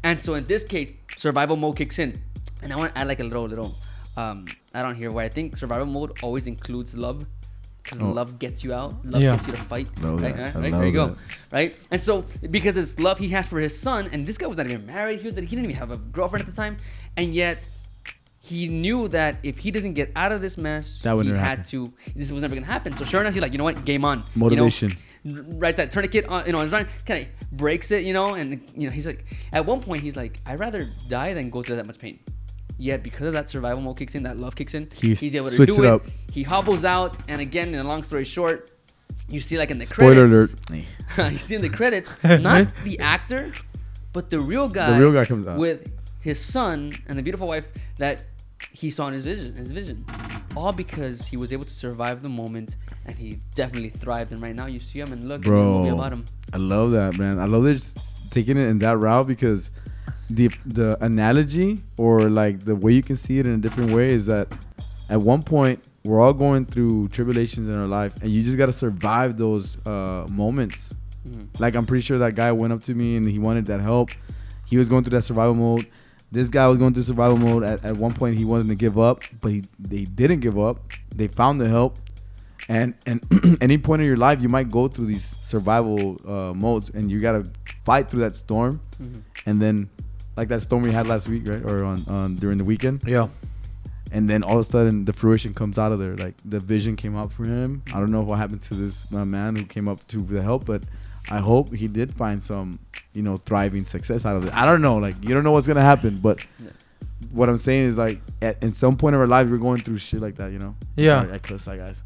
And 0.05 0.23
so 0.23 0.35
in 0.35 0.45
this 0.45 0.63
case, 0.63 0.93
survival 1.17 1.57
mode 1.57 1.77
kicks 1.77 1.99
in, 1.99 2.15
and 2.63 2.73
I 2.73 2.77
want 2.77 2.95
to 2.95 2.99
add 2.99 3.09
like 3.09 3.21
a 3.21 3.25
little 3.25 3.47
little 3.49 3.73
um 4.17 4.47
don't 4.75 4.95
hear 4.97 5.11
why 5.11 5.25
I 5.25 5.29
think 5.29 5.57
survival 5.57 5.87
mode 5.87 6.19
always 6.23 6.47
includes 6.47 6.97
love, 6.97 7.25
because 7.83 8.01
Oh. 8.03 8.11
love 8.13 8.39
gets 8.39 8.63
you 8.65 8.73
out, 8.73 8.93
love 9.05 9.23
Yeah. 9.23 9.33
gets 9.37 9.47
you 9.49 9.55
to 9.55 9.63
fight. 9.63 9.89
Love 10.03 10.21
right, 10.21 10.37
that. 10.37 10.47
right, 10.47 10.57
I 10.57 10.61
right? 10.61 10.73
there 10.73 10.87
you 10.87 10.93
go. 10.93 11.05
love 11.07 11.19
Right, 11.53 11.77
and 11.91 12.01
so 12.01 12.25
because 12.51 12.77
it's 12.77 12.99
love 13.01 13.19
he 13.19 13.29
has 13.31 13.49
for 13.49 13.59
his 13.59 13.77
son, 13.77 14.09
and 14.13 14.25
this 14.25 14.39
guy 14.39 14.47
was 14.47 14.57
not 14.57 14.67
even 14.71 14.87
married, 14.87 15.19
he, 15.21 15.27
was, 15.27 15.35
he 15.35 15.41
didn't 15.47 15.65
even 15.65 15.77
have 15.77 15.91
a 15.91 15.97
girlfriend 15.97 16.43
at 16.47 16.49
the 16.49 16.57
time, 16.57 16.77
and 17.17 17.27
yet 17.35 17.59
he 18.43 18.69
knew 18.69 19.07
that 19.09 19.39
if 19.43 19.59
he 19.59 19.71
doesn't 19.71 19.93
get 19.95 20.11
out 20.17 20.33
of 20.33 20.41
this 20.41 20.57
mess, 20.57 20.99
That 21.03 21.13
would 21.17 21.27
he 21.27 21.33
had 21.33 21.45
happen. 21.45 21.65
to. 21.65 21.87
This 22.17 22.31
was 22.33 22.41
never 22.43 22.55
gonna 22.55 22.67
happen. 22.67 22.97
So 22.97 23.05
sure 23.05 23.21
enough, 23.21 23.35
he's 23.35 23.43
like, 23.43 23.53
you 23.53 23.59
know 23.59 23.65
what, 23.65 23.85
game 23.85 24.05
on. 24.05 24.23
Motivation. 24.35 24.93
You 25.25 25.35
know, 25.43 25.43
writes 25.59 25.77
that 25.77 25.91
tourniquet 25.93 26.25
on, 26.27 26.47
you 26.47 26.53
know, 26.53 26.61
and 26.61 26.71
kind 26.71 27.23
of 27.23 27.27
breaks 27.53 27.91
it, 27.91 28.07
you 28.07 28.15
know, 28.15 28.35
and 28.35 28.49
you 28.75 28.87
know, 28.87 28.93
he's 28.93 29.07
like, 29.07 29.25
at 29.53 29.67
one 29.67 29.81
point, 29.81 30.03
he's 30.03 30.17
like, 30.17 30.39
I'd 30.47 30.59
rather 30.59 30.83
die 31.11 31.35
than 31.35 31.51
go 31.51 31.63
through 31.63 31.77
that 31.77 31.87
much 31.87 31.99
pain. 31.99 32.19
Yet 32.81 33.03
because 33.03 33.27
of 33.27 33.33
that 33.35 33.51
survival 33.51 33.83
mode 33.83 33.99
kicks 33.99 34.15
in, 34.15 34.23
that 34.23 34.39
love 34.39 34.57
kicks 34.57 34.73
in, 34.73 34.89
He 34.95 35.13
he's 35.15 35.35
able 35.35 35.51
to 35.51 35.67
do 35.67 35.85
it 35.85 35.87
up. 35.87 36.03
He 36.33 36.43
hobbles 36.43 36.83
out, 36.83 37.15
and 37.29 37.39
again, 37.39 37.69
in 37.69 37.75
a 37.75 37.85
long 37.85 38.03
story 38.03 38.25
short, 38.25 38.73
you 39.29 39.39
see 39.41 39.59
like 39.59 39.71
in 39.71 39.77
the 39.77 39.85
Spoiler 39.85 40.25
alert. 40.25 40.55
credits, 40.67 40.97
you 41.33 41.39
see 41.39 41.55
in 41.57 41.61
the 41.61 41.69
credits, 41.69 42.17
not 42.25 42.73
the 42.85 42.99
actor, 42.99 43.53
but 44.15 44.31
the 44.31 44.39
real 44.39 44.67
guy. 44.67 44.99
The 44.99 45.05
real 45.05 45.13
guy 45.13 45.27
comes 45.27 45.47
out. 45.47 45.59
with 45.59 45.93
his 46.21 46.41
son 46.41 46.93
and 47.07 47.19
the 47.19 47.23
beautiful 47.23 47.47
wife 47.47 47.69
that 47.99 48.25
he 48.73 48.89
saw 48.89 49.09
in 49.09 49.13
his 49.13 49.27
vision. 49.27 49.55
His 49.57 49.73
vision, 49.73 50.07
all 50.57 50.73
because 50.73 51.29
he 51.29 51.37
was 51.37 51.53
able 51.53 51.65
to 51.65 51.75
survive 51.75 52.23
the 52.23 52.31
moment, 52.31 52.77
and 53.05 53.15
he 53.15 53.41
definitely 53.55 53.91
thrived. 53.91 54.33
And 54.33 54.41
right 54.41 54.55
now, 54.55 54.65
you 54.65 54.79
see 54.79 55.01
him 55.01 55.13
and 55.13 55.23
look, 55.25 55.45
in 55.45 55.53
the 55.53 55.59
movie 55.59 55.91
Bro, 55.91 55.99
about 55.99 56.13
him. 56.15 56.25
I 56.55 56.57
love 56.57 56.93
that, 56.93 57.19
man. 57.19 57.39
I 57.39 57.45
love 57.45 57.67
it 57.67 57.83
taking 58.31 58.57
it 58.57 58.69
in 58.69 58.79
that 58.79 58.97
route 58.97 59.27
because 59.27 59.71
the 60.31 60.49
the 60.65 60.97
analogy 61.05 61.79
or 61.97 62.31
like 62.31 62.61
the 62.61 62.77
way 62.77 62.93
you 62.93 63.03
can 63.03 63.17
see 63.17 63.39
it 63.39 63.47
in 63.47 63.55
a 63.55 63.59
different 63.59 63.91
way 63.91 64.13
is 64.13 64.27
that 64.27 64.47
at 65.09 65.21
one 65.21 65.43
point 65.43 65.87
we're 66.05 66.21
all 66.21 66.33
going 66.33 66.65
through 66.65 67.09
tribulations 67.09 67.69
in 67.69 67.77
our 67.77 67.87
life, 67.87 68.23
and 68.23 68.31
you 68.31 68.43
just 68.43 68.57
gotta 68.57 68.73
survive 68.73 69.37
those 69.37 69.77
uh, 69.87 70.27
moments. 70.33 70.95
Mhm. 71.29 71.61
Like 71.61 71.75
I'm 71.75 71.85
pretty 71.85 72.03
sure 72.03 72.19
that 72.19 72.35
guy 72.35 72.51
went 72.53 72.73
up 72.73 72.81
to 72.85 72.95
me 72.95 73.17
and 73.17 73.27
he 73.29 73.39
wanted 73.39 73.67
that 73.67 73.81
help. 73.81 74.11
He 74.67 74.77
was 74.79 74.89
going 74.89 75.05
through 75.05 75.19
that 75.19 75.25
survival 75.25 75.55
mode. 75.57 75.87
This 76.33 76.49
guy 76.49 76.67
was 76.69 76.79
going 76.79 76.95
through 76.95 77.03
survival 77.03 77.37
mode. 77.37 77.65
At, 77.65 77.85
at 77.85 77.97
one 77.97 78.13
point, 78.15 78.39
he 78.39 78.45
wanted 78.45 78.69
to 78.69 78.77
give 78.77 78.99
up, 78.99 79.23
but 79.41 79.51
he 79.51 79.63
they 79.79 80.05
didn't 80.05 80.41
give 80.41 80.59
up. 80.59 80.79
They 81.15 81.27
found 81.29 81.61
the 81.61 81.69
help, 81.69 81.99
and 82.69 82.95
and 83.05 83.21
any 83.61 83.79
point 83.79 84.01
in 84.03 84.07
your 84.09 84.17
life, 84.17 84.41
you 84.41 84.49
might 84.49 84.71
go 84.71 84.87
through 84.89 85.07
these 85.07 85.25
survival 85.25 86.17
uh, 86.27 86.55
modes, 86.55 86.89
and 86.91 87.11
you 87.11 87.21
gotta 87.21 87.43
fight 87.85 88.09
through 88.09 88.21
that 88.21 88.37
storm. 88.37 88.81
Mhm. 89.03 89.23
And 89.47 89.59
then, 89.59 89.89
like 90.37 90.49
that 90.49 90.63
storm 90.63 90.83
we 90.83 90.93
had 90.93 91.07
last 91.07 91.29
week, 91.29 91.47
right, 91.49 91.63
or 91.65 91.85
on, 91.85 92.01
on 92.09 92.37
during 92.37 92.59
the 92.59 92.65
weekend, 92.65 93.03
yeah 93.07 93.29
and 94.13 94.29
then 94.29 94.43
all 94.43 94.55
of 94.55 94.59
a 94.61 94.65
sudden 94.65 95.05
the 95.05 95.13
fruition 95.13 95.55
comes 95.55 95.79
out 95.79 95.93
of 95.93 96.01
there. 96.01 96.17
Like 96.17 96.35
the 96.45 96.59
vision 96.59 96.97
came 96.97 97.17
out 97.17 97.33
for 97.33 97.45
him. 97.45 97.81
I 97.95 98.01
don't 98.01 98.11
know 98.11 98.23
what 98.23 98.39
happened 98.41 98.61
to 98.63 98.75
this 98.75 99.15
uh, 99.15 99.25
man 99.25 99.55
who 99.55 99.65
came 99.65 99.87
up 99.87 100.05
to 100.09 100.19
the 100.19 100.43
help, 100.43 100.67
but 100.67 100.85
I 101.31 101.39
hope 101.39 101.73
he 101.73 101.87
did 101.87 102.11
find 102.11 102.43
some, 102.43 102.81
you 103.15 103.23
know, 103.23 103.37
thriving 103.37 103.85
success 103.85 104.27
out 104.27 104.35
of 104.35 104.45
it. 104.47 104.53
I 104.53 104.67
don't 104.67 104.83
know, 104.83 104.97
like 104.97 105.15
you 105.23 105.33
don't 105.33 105.45
know 105.45 105.53
what's 105.53 105.69
gonna 105.69 105.81
happen, 105.81 106.17
but 106.21 106.45
Yeah. 106.59 106.71
what 107.31 107.49
I'm 107.49 107.59
saying 107.59 107.87
is 107.87 107.97
like 107.99 108.21
at 108.43 108.61
in 108.65 108.73
some 108.73 108.97
point 108.97 109.15
of 109.15 109.21
our 109.21 109.29
life 109.29 109.49
we're 109.49 109.59
going 109.59 109.81
through 109.81 109.99
shit 109.99 110.21
like 110.21 110.35
that, 110.39 110.51
you 110.51 110.59
know. 110.59 110.75
Yeah. 110.97 111.23
Sorry, 111.23 111.35
I 111.35 111.39
cuss 111.39 111.65
that 111.67 111.79
guys. 111.79 112.03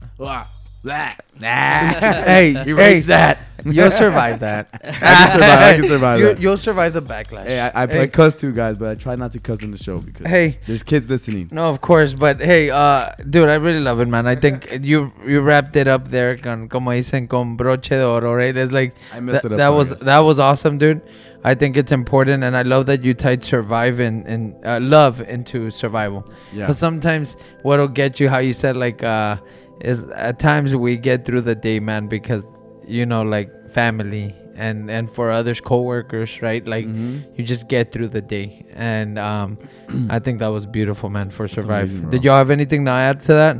That. 0.84 1.24
Nah. 1.40 1.48
hey, 1.48 2.54
Erase 2.66 3.04
hey, 3.04 3.08
that. 3.08 3.46
you'll 3.64 3.90
survive 3.90 4.40
that. 4.40 4.68
I 4.84 4.86
can 4.86 5.32
survive. 5.32 5.58
I 5.60 5.76
can 5.76 5.88
survive 5.88 6.18
You, 6.20 6.26
that. 6.26 6.40
you'll 6.40 6.56
survive 6.58 6.92
the 6.92 7.02
backlash. 7.02 7.44
Hey, 7.46 7.58
I, 7.60 7.82
I, 7.82 7.86
Hey. 7.86 8.02
I 8.02 8.06
cuss 8.06 8.36
too, 8.36 8.52
guys, 8.52 8.78
but 8.78 8.90
I 8.90 8.94
try 8.94 9.14
not 9.16 9.32
to 9.32 9.38
cuss 9.38 9.62
in 9.62 9.70
the 9.70 9.78
show 9.78 9.98
because 10.00 10.26
Hey. 10.26 10.58
there's 10.66 10.82
kids 10.82 11.08
listening. 11.08 11.48
No, 11.52 11.64
of 11.70 11.80
course, 11.80 12.12
but 12.12 12.38
hey, 12.40 12.70
uh, 12.70 13.10
dude, 13.30 13.48
I 13.48 13.54
really 13.54 13.80
love 13.80 14.00
it, 14.00 14.08
man. 14.08 14.26
I 14.26 14.34
think 14.36 14.78
you 14.82 15.08
you 15.26 15.40
wrapped 15.40 15.74
it 15.76 15.88
up 15.88 16.08
there, 16.08 16.36
con 16.36 16.68
como 16.68 16.90
dicen 16.92 17.28
con 17.28 17.56
broche 17.56 17.88
de 17.90 18.04
oro, 18.06 18.34
right? 18.34 18.54
It's 18.56 18.70
like 18.72 18.94
I 19.14 19.20
messed 19.20 19.42
that, 19.42 19.48
it 19.48 19.52
up. 19.54 19.58
that 19.58 19.68
was 19.70 19.90
guys. 19.92 20.00
that 20.00 20.18
was 20.20 20.38
awesome, 20.38 20.78
dude. 20.78 21.00
I 21.46 21.54
think 21.54 21.76
it's 21.76 21.92
important, 21.92 22.42
and 22.42 22.56
I 22.56 22.62
love 22.62 22.86
that 22.86 23.02
you 23.04 23.12
tied 23.14 23.42
survive 23.44 24.00
and 24.00 24.26
and 24.26 24.54
uh, 24.64 24.78
love 24.80 25.20
into 25.22 25.70
survival. 25.70 26.24
yeah. 26.52 26.64
Because 26.64 26.78
sometimes 26.78 27.36
what'll 27.62 27.88
get 27.88 28.18
you, 28.20 28.28
how 28.30 28.38
you 28.38 28.52
said, 28.54 28.76
like, 28.76 29.02
uh, 29.02 29.36
is 29.84 30.04
at 30.28 30.38
times 30.38 30.74
we 30.74 30.96
get 30.96 31.24
through 31.26 31.42
the 31.42 31.54
day, 31.54 31.78
man, 31.80 32.08
because 32.08 32.46
you 32.86 33.06
know, 33.06 33.22
like 33.22 33.48
family 33.70 34.34
and 34.56 34.90
and 34.90 35.10
for 35.10 35.30
others, 35.30 35.60
coworkers, 35.60 36.40
right? 36.42 36.64
Like 36.66 36.86
Mhm. 36.86 37.22
you 37.36 37.44
just 37.44 37.68
get 37.68 37.92
through 37.92 38.08
the 38.08 38.20
day, 38.22 38.64
and 38.74 39.18
um, 39.18 39.58
I 40.10 40.18
think 40.20 40.38
that 40.40 40.48
was 40.48 40.64
beautiful, 40.66 41.08
man, 41.10 41.30
for 41.30 41.48
survive. 41.48 41.88
amazing, 41.90 42.10
Did 42.10 42.24
y'all 42.24 42.38
have 42.38 42.50
anything 42.50 42.84
to 42.86 42.90
add 42.90 43.20
to 43.28 43.32
that? 43.42 43.56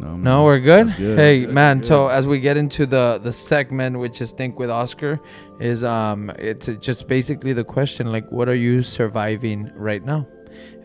No, 0.00 0.06
man. 0.16 0.22
No, 0.22 0.44
we're 0.44 0.60
good. 0.60 0.86
Good. 0.96 1.18
Hey, 1.18 1.40
Good, 1.44 1.54
man. 1.54 1.78
good. 1.80 1.86
So 1.86 2.08
as 2.08 2.26
we 2.26 2.40
get 2.40 2.56
into 2.56 2.86
the 2.86 3.20
the 3.22 3.32
segment, 3.32 3.98
which 3.98 4.20
is 4.24 4.32
think 4.32 4.58
with 4.58 4.70
Oscar, 4.70 5.20
is 5.60 5.84
um, 5.84 6.30
it's 6.38 6.66
just 6.80 7.06
basically 7.06 7.52
the 7.52 7.64
question 7.64 8.10
like, 8.10 8.26
what 8.32 8.48
are 8.48 8.54
you 8.68 8.82
surviving 8.82 9.70
right 9.76 10.02
now? 10.04 10.26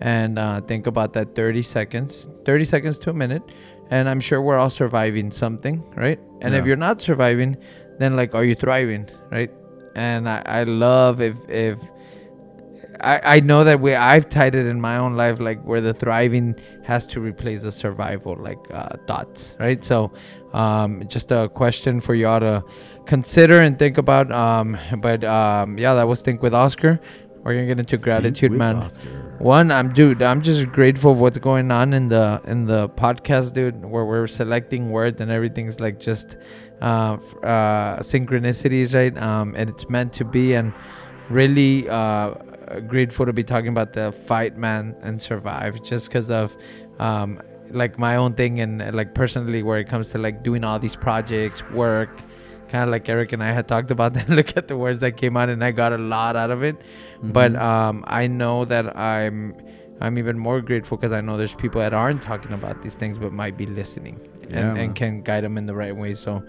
And 0.01 0.37
uh, 0.37 0.59
think 0.61 0.85
about 0.87 1.13
that 1.13 1.33
30 1.35 1.61
seconds, 1.63 2.27
30 2.45 2.65
seconds 2.65 2.97
to 2.99 3.09
a 3.09 3.13
minute, 3.13 3.43
and 3.89 4.09
I'm 4.09 4.19
sure 4.19 4.41
we're 4.41 4.57
all 4.57 4.69
surviving 4.69 5.31
something, 5.31 5.83
right? 5.95 6.19
And 6.41 6.55
if 6.55 6.65
you're 6.65 6.75
not 6.75 7.01
surviving, 7.01 7.57
then 7.99 8.15
like, 8.15 8.35
are 8.35 8.43
you 8.43 8.55
thriving, 8.55 9.09
right? 9.31 9.49
And 9.95 10.27
I, 10.27 10.41
I 10.45 10.63
love 10.63 11.21
if 11.21 11.37
if 11.49 11.79
I, 13.01 13.37
I 13.37 13.39
know 13.39 13.63
that 13.63 13.79
we 13.79 13.93
I've 13.93 14.29
tied 14.29 14.55
it 14.55 14.65
in 14.65 14.79
my 14.79 14.97
own 14.97 15.13
life 15.13 15.39
like 15.39 15.61
where 15.63 15.81
the 15.81 15.93
thriving 15.93 16.55
has 16.83 17.05
to 17.07 17.19
replace 17.19 17.63
the 17.63 17.71
survival 17.71 18.35
like 18.35 18.59
uh, 18.71 18.97
thoughts 19.07 19.55
right 19.59 19.83
so 19.83 20.11
um, 20.53 21.07
just 21.07 21.31
a 21.31 21.49
question 21.49 21.99
for 21.99 22.15
y'all 22.15 22.39
to 22.39 22.63
consider 23.05 23.61
and 23.61 23.77
think 23.77 23.97
about 23.97 24.31
um, 24.31 24.77
but 24.97 25.23
um, 25.23 25.77
yeah 25.77 25.93
that 25.93 26.07
was 26.07 26.21
think 26.21 26.41
with 26.41 26.53
Oscar 26.53 26.99
we're 27.45 27.53
gonna 27.53 27.67
get 27.67 27.79
into 27.79 27.97
gratitude 27.97 28.51
man 28.51 28.77
Oscar. 28.77 29.07
one 29.37 29.71
I'm 29.71 29.93
dude 29.93 30.21
I'm 30.23 30.41
just 30.41 30.67
grateful 30.71 31.13
what's 31.13 31.37
going 31.37 31.71
on 31.71 31.93
in 31.93 32.09
the 32.09 32.41
in 32.45 32.65
the 32.65 32.89
podcast 32.89 33.53
dude 33.53 33.85
where 33.85 34.03
we're 34.03 34.27
selecting 34.27 34.91
words 34.91 35.21
and 35.21 35.29
everything's 35.29 35.79
like 35.79 35.99
just 35.99 36.37
uh, 36.81 37.17
uh, 37.43 37.99
synchronicities 37.99 38.95
right 38.95 39.15
um, 39.21 39.53
and 39.55 39.69
it's 39.69 39.87
meant 39.89 40.11
to 40.13 40.25
be 40.25 40.55
and 40.55 40.73
really 41.29 41.87
uh, 41.87 42.31
grateful 42.87 43.27
to 43.27 43.33
be 43.33 43.43
talking 43.43 43.69
about 43.69 43.93
the 43.93 44.11
fight 44.11 44.57
man 44.57 44.95
and 45.03 45.21
survive 45.21 45.81
just 45.83 46.07
because 46.07 46.31
of 46.31 46.57
um, 46.99 47.39
like 47.69 47.99
my 47.99 48.15
own 48.15 48.33
thing 48.33 48.59
and 48.59 48.95
like 48.95 49.13
personally 49.13 49.61
where 49.61 49.77
it 49.77 49.87
comes 49.87 50.09
to 50.09 50.17
like 50.17 50.43
doing 50.43 50.63
all 50.63 50.79
these 50.79 50.95
projects 50.95 51.67
work 51.71 52.09
kind 52.75 52.83
of 52.89 52.91
like 52.95 53.07
eric 53.15 53.33
and 53.37 53.43
i 53.49 53.51
had 53.57 53.67
talked 53.73 53.91
about 53.97 54.13
that 54.19 54.29
look 54.39 54.55
at 54.61 54.67
the 54.71 54.77
words 54.85 54.99
that 55.05 55.13
came 55.23 55.35
out 55.41 55.49
and 55.55 55.63
i 55.69 55.71
got 55.83 55.91
a 55.99 56.01
lot 56.15 56.35
out 56.43 56.51
of 56.57 56.63
it 56.69 56.75
but 57.39 57.51
Mhm. 57.53 57.61
um, 57.71 58.03
i 58.21 58.23
know 58.39 58.55
that 58.73 58.85
i'm 59.13 59.37
i'm 60.05 60.17
even 60.21 60.37
more 60.47 60.59
grateful 60.69 60.97
because 60.97 61.13
i 61.19 61.21
know 61.27 61.35
there's 61.41 61.55
people 61.65 61.79
that 61.85 61.93
aren't 62.03 62.21
talking 62.31 62.53
about 62.61 62.81
these 62.87 62.95
things 63.03 63.17
but 63.25 63.31
might 63.43 63.55
be 63.63 63.67
listening 63.81 64.17
and, 64.45 64.53
man. 64.73 64.77
and 64.81 64.95
can 65.01 65.21
guide 65.29 65.43
them 65.47 65.57
in 65.61 65.65
the 65.71 65.73
right 65.83 65.95
way 66.03 66.13
so 66.25 66.43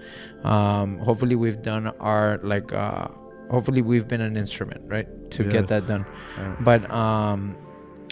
um, 0.54 0.98
hopefully 0.98 1.36
we've 1.44 1.62
done 1.62 1.86
our 2.10 2.38
like 2.52 2.72
uh, 2.72 3.06
hopefully 3.50 3.82
we've 3.90 4.08
been 4.14 4.20
an 4.30 4.36
instrument 4.36 4.82
right 4.96 5.06
to 5.36 5.44
get 5.54 5.68
that 5.68 5.86
done 5.92 6.04
Yeah. 6.38 6.56
but 6.68 6.90
um 7.04 7.40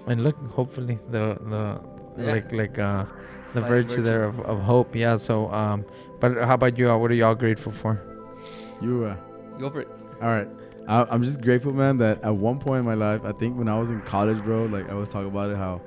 and 0.07 0.22
look 0.27 0.37
hopefully 0.61 0.96
the 1.16 1.24
the 1.55 1.64
Yeah. 2.16 2.33
like 2.35 2.48
like 2.62 2.77
uh 2.79 3.05
the 3.57 3.61
virtue 3.61 3.96
virtue. 3.98 4.03
there 4.09 4.22
of, 4.31 4.38
of 4.53 4.59
hope 4.72 4.94
yeah 5.05 5.16
so 5.29 5.35
um 5.62 5.85
but 6.20 6.37
how 6.37 6.55
about 6.55 6.79
you 6.79 6.88
all 6.90 7.00
what 7.00 7.11
are 7.11 7.14
y'all 7.14 7.35
grateful 7.35 7.72
for 7.72 8.00
You, 8.83 9.05
uh, 9.05 9.16
Go 9.59 9.70
for 9.70 9.81
it. 9.81 9.88
all 10.20 10.29
right. 10.29 10.48
I, 10.87 11.05
I'm 11.11 11.22
just 11.24 11.40
grateful, 11.40 11.72
man, 11.72 11.96
that 11.98 12.22
at 12.22 12.35
one 12.37 12.59
point 12.59 12.81
in 12.81 12.85
my 12.85 12.94
life, 12.94 13.24
I 13.24 13.33
think 13.33 13.57
when 13.57 13.68
I 13.68 13.79
was 13.79 13.90
in 13.90 14.00
college, 14.03 14.38
bro, 14.42 14.66
like 14.66 14.90
I 14.90 14.94
was 14.94 15.09
talking 15.09 15.29
about 15.29 15.50
it, 15.50 15.57
how 15.57 15.81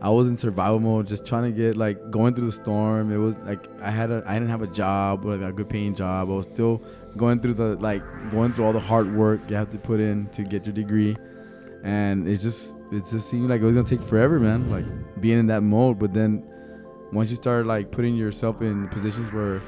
I 0.00 0.08
was 0.10 0.28
in 0.28 0.36
survival 0.36 0.80
mode, 0.80 1.06
just 1.06 1.24
trying 1.26 1.44
to 1.44 1.56
get 1.56 1.76
like 1.76 2.10
going 2.10 2.34
through 2.34 2.46
the 2.46 2.52
storm. 2.52 3.12
It 3.12 3.18
was 3.18 3.36
like 3.40 3.64
I 3.80 3.90
had 3.90 4.10
a, 4.10 4.24
I 4.26 4.34
didn't 4.34 4.48
have 4.48 4.62
a 4.62 4.66
job, 4.66 5.24
like 5.24 5.40
a 5.40 5.52
good 5.52 5.68
paying 5.68 5.94
job. 5.94 6.28
I 6.30 6.32
was 6.32 6.46
still 6.46 6.82
going 7.16 7.40
through 7.40 7.54
the 7.54 7.76
like 7.76 8.02
going 8.32 8.52
through 8.52 8.64
all 8.64 8.72
the 8.72 8.80
hard 8.80 9.14
work 9.14 9.40
you 9.48 9.54
have 9.56 9.70
to 9.70 9.78
put 9.78 10.00
in 10.00 10.26
to 10.30 10.42
get 10.42 10.66
your 10.66 10.72
degree, 10.74 11.16
and 11.84 12.26
it 12.26 12.38
just 12.40 12.78
it 12.90 13.04
just 13.08 13.28
seemed 13.28 13.48
like 13.50 13.60
it 13.60 13.64
was 13.64 13.76
gonna 13.76 13.86
take 13.86 14.02
forever, 14.02 14.40
man. 14.40 14.68
Like 14.70 14.86
being 15.20 15.38
in 15.38 15.46
that 15.48 15.62
mode, 15.62 15.98
but 16.00 16.12
then 16.12 16.42
once 17.12 17.30
you 17.30 17.36
start 17.36 17.66
like 17.66 17.90
putting 17.90 18.14
yourself 18.14 18.62
in 18.62 18.88
positions 18.88 19.32
where 19.32 19.62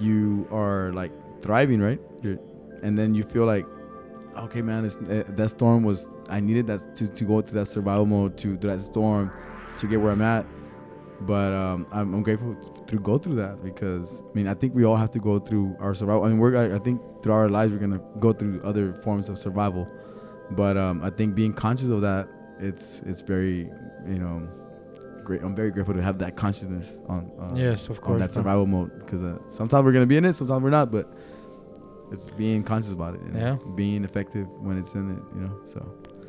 you 0.00 0.48
are 0.50 0.92
like 0.92 1.12
thriving, 1.40 1.80
right? 1.80 2.00
You're, 2.22 2.38
and 2.82 2.98
then 2.98 3.14
you 3.14 3.22
feel 3.22 3.46
like, 3.46 3.66
okay, 4.36 4.62
man, 4.62 4.84
uh, 4.84 5.24
that 5.28 5.48
storm 5.50 5.82
was 5.82 6.10
I 6.28 6.40
needed 6.40 6.66
that 6.68 6.94
to, 6.96 7.08
to 7.08 7.24
go 7.24 7.40
through 7.40 7.60
that 7.60 7.66
survival 7.66 8.06
mode 8.06 8.36
to 8.38 8.56
that 8.58 8.82
storm 8.82 9.30
to 9.78 9.86
get 9.86 10.00
where 10.00 10.12
I'm 10.12 10.22
at. 10.22 10.46
But 11.20 11.54
um, 11.54 11.86
I'm, 11.92 12.12
I'm 12.12 12.22
grateful 12.22 12.54
to 12.86 12.98
go 12.98 13.16
through 13.16 13.36
that 13.36 13.62
because 13.64 14.22
I 14.30 14.34
mean 14.34 14.46
I 14.46 14.54
think 14.54 14.74
we 14.74 14.84
all 14.84 14.96
have 14.96 15.10
to 15.12 15.18
go 15.18 15.38
through 15.38 15.74
our 15.80 15.94
survival. 15.94 16.24
I 16.24 16.28
mean 16.28 16.38
we're 16.38 16.56
I 16.56 16.76
I 16.76 16.78
think 16.78 17.00
through 17.22 17.32
our 17.32 17.48
lives 17.48 17.72
we're 17.72 17.78
gonna 17.78 18.02
go 18.20 18.32
through 18.32 18.62
other 18.62 18.92
forms 18.92 19.28
of 19.30 19.38
survival. 19.38 19.88
But 20.50 20.76
um, 20.76 21.02
I 21.02 21.10
think 21.10 21.34
being 21.34 21.52
conscious 21.54 21.88
of 21.88 22.02
that, 22.02 22.28
it's 22.60 23.00
it's 23.06 23.22
very 23.22 23.70
you 24.06 24.18
know 24.18 24.46
great. 25.26 25.42
I'm 25.42 25.54
very 25.54 25.70
grateful 25.70 25.94
to 25.94 26.02
have 26.02 26.18
that 26.24 26.36
consciousness 26.36 26.98
on 27.08 27.30
uh, 27.40 27.54
yes 27.54 27.88
of 27.88 27.88
course. 27.88 27.98
on 27.98 28.04
course 28.04 28.20
that 28.22 28.34
survival 28.34 28.66
mode 28.66 28.90
because 29.04 29.22
uh, 29.22 29.38
sometimes 29.50 29.84
we're 29.84 29.92
gonna 29.92 30.06
be 30.14 30.16
in 30.16 30.24
it, 30.24 30.34
sometimes 30.34 30.62
we're 30.62 30.70
not, 30.80 30.90
but 30.90 31.04
it's 32.12 32.30
being 32.30 32.62
conscious 32.62 32.92
about 32.94 33.14
it. 33.16 33.20
You 33.26 33.32
know? 33.32 33.60
Yeah. 33.66 33.74
being 33.74 34.04
effective 34.04 34.46
when 34.66 34.78
it's 34.78 34.94
in 34.94 35.06
it. 35.16 35.22
You 35.34 35.40
know, 35.44 35.54
so 35.64 35.80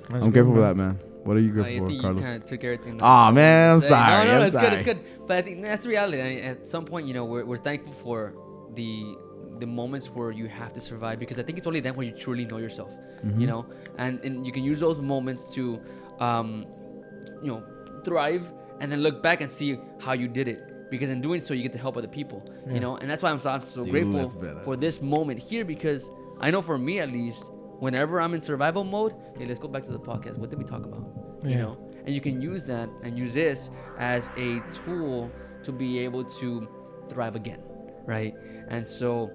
That's 0.10 0.14
I'm 0.16 0.20
good, 0.32 0.34
grateful 0.34 0.56
for 0.56 0.62
that, 0.62 0.76
man. 0.76 0.96
What 1.24 1.38
are 1.38 1.40
you 1.42 1.50
I 1.50 1.54
grateful 1.54 1.88
think 1.88 1.88
for, 1.88 1.94
you 1.94 2.02
Carlos? 2.02 2.24
kind 2.26 2.42
of 2.42 2.46
took 2.50 2.64
everything. 2.64 2.98
that 2.98 3.04
Aw, 3.04 3.32
man, 3.32 3.72
I'm 3.74 3.82
sorry, 3.82 4.28
No, 4.28 4.34
no, 4.34 4.40
I'm 4.40 4.46
it's 4.48 4.56
good. 4.56 4.74
It's 4.74 4.84
good. 4.84 5.00
But 5.28 5.38
I 5.38 5.42
think 5.42 5.62
that's 5.62 5.84
the 5.84 5.90
reality. 5.90 6.22
I 6.22 6.30
mean, 6.30 6.44
at 6.44 6.66
some 6.66 6.86
point, 6.86 7.06
you 7.08 7.14
know, 7.14 7.26
we're, 7.26 7.46
we're 7.46 7.58
thankful 7.70 7.94
for 7.94 8.34
the 8.76 9.16
the 9.60 9.66
moments 9.68 10.08
where 10.16 10.32
you 10.32 10.48
have 10.48 10.72
to 10.74 10.82
survive 10.82 11.18
because 11.20 11.40
I 11.40 11.44
think 11.44 11.58
it's 11.58 11.66
only 11.68 11.80
then 11.80 11.96
when 11.96 12.06
you 12.08 12.14
truly 12.14 12.46
know 12.46 12.58
yourself. 12.58 12.92
Mhm. 13.26 13.42
You 13.42 13.48
know, 13.48 13.66
and 13.98 14.20
and 14.26 14.46
you 14.46 14.52
can 14.58 14.64
use 14.64 14.80
those 14.80 15.00
moments 15.00 15.44
to, 15.56 15.80
um, 16.20 16.66
you 17.44 17.48
know, 17.52 17.64
thrive 18.04 18.44
and 18.80 18.92
then 18.92 19.02
look 19.02 19.22
back 19.22 19.42
and 19.42 19.52
see 19.52 19.78
how 20.00 20.14
you 20.14 20.28
did 20.28 20.48
it. 20.48 20.90
Because 20.90 21.10
in 21.10 21.22
doing 21.22 21.44
so, 21.44 21.54
you 21.54 21.64
get 21.64 21.74
to 21.74 21.80
help 21.80 21.98
other 21.98 22.08
people. 22.08 22.50
Yeah. 22.66 22.76
You 22.76 22.80
know, 22.80 22.96
and 22.98 23.10
that's 23.10 23.22
why 23.22 23.30
I'm 23.30 23.40
so, 23.40 23.50
I'm 23.50 23.60
so 23.60 23.84
Dude, 23.84 23.92
grateful 23.92 24.30
for 24.64 24.78
this 24.78 25.02
moment 25.02 25.40
here 25.40 25.66
because 25.66 26.10
I 26.40 26.50
know 26.52 26.62
for 26.62 26.78
me 26.78 27.00
at 27.00 27.10
least, 27.10 27.52
whenever 27.80 28.22
I'm 28.22 28.34
in 28.34 28.42
survival 28.42 28.84
mode, 28.84 29.14
hey, 29.38 29.46
let's 29.46 29.60
go 29.60 29.68
back 29.68 29.84
to 29.84 29.92
the 29.92 30.00
podcast. 30.00 30.38
What 30.38 30.50
did 30.50 30.60
we 30.60 30.66
talk 30.66 30.84
about? 30.86 31.06
You 31.44 31.56
know, 31.56 31.78
and 32.06 32.16
you 32.16 32.22
can 32.22 32.42
use 32.42 32.66
that 32.68 32.90
and 33.04 33.18
use 33.18 33.34
this 33.34 33.70
as 34.00 34.32
a 34.38 34.62
tool 34.72 35.30
to 35.64 35.72
be 35.72 36.00
able 36.00 36.24
to 36.24 36.68
thrive 37.10 37.36
again, 37.36 37.62
right? 38.08 38.34
And 38.70 38.86
so, 38.86 39.30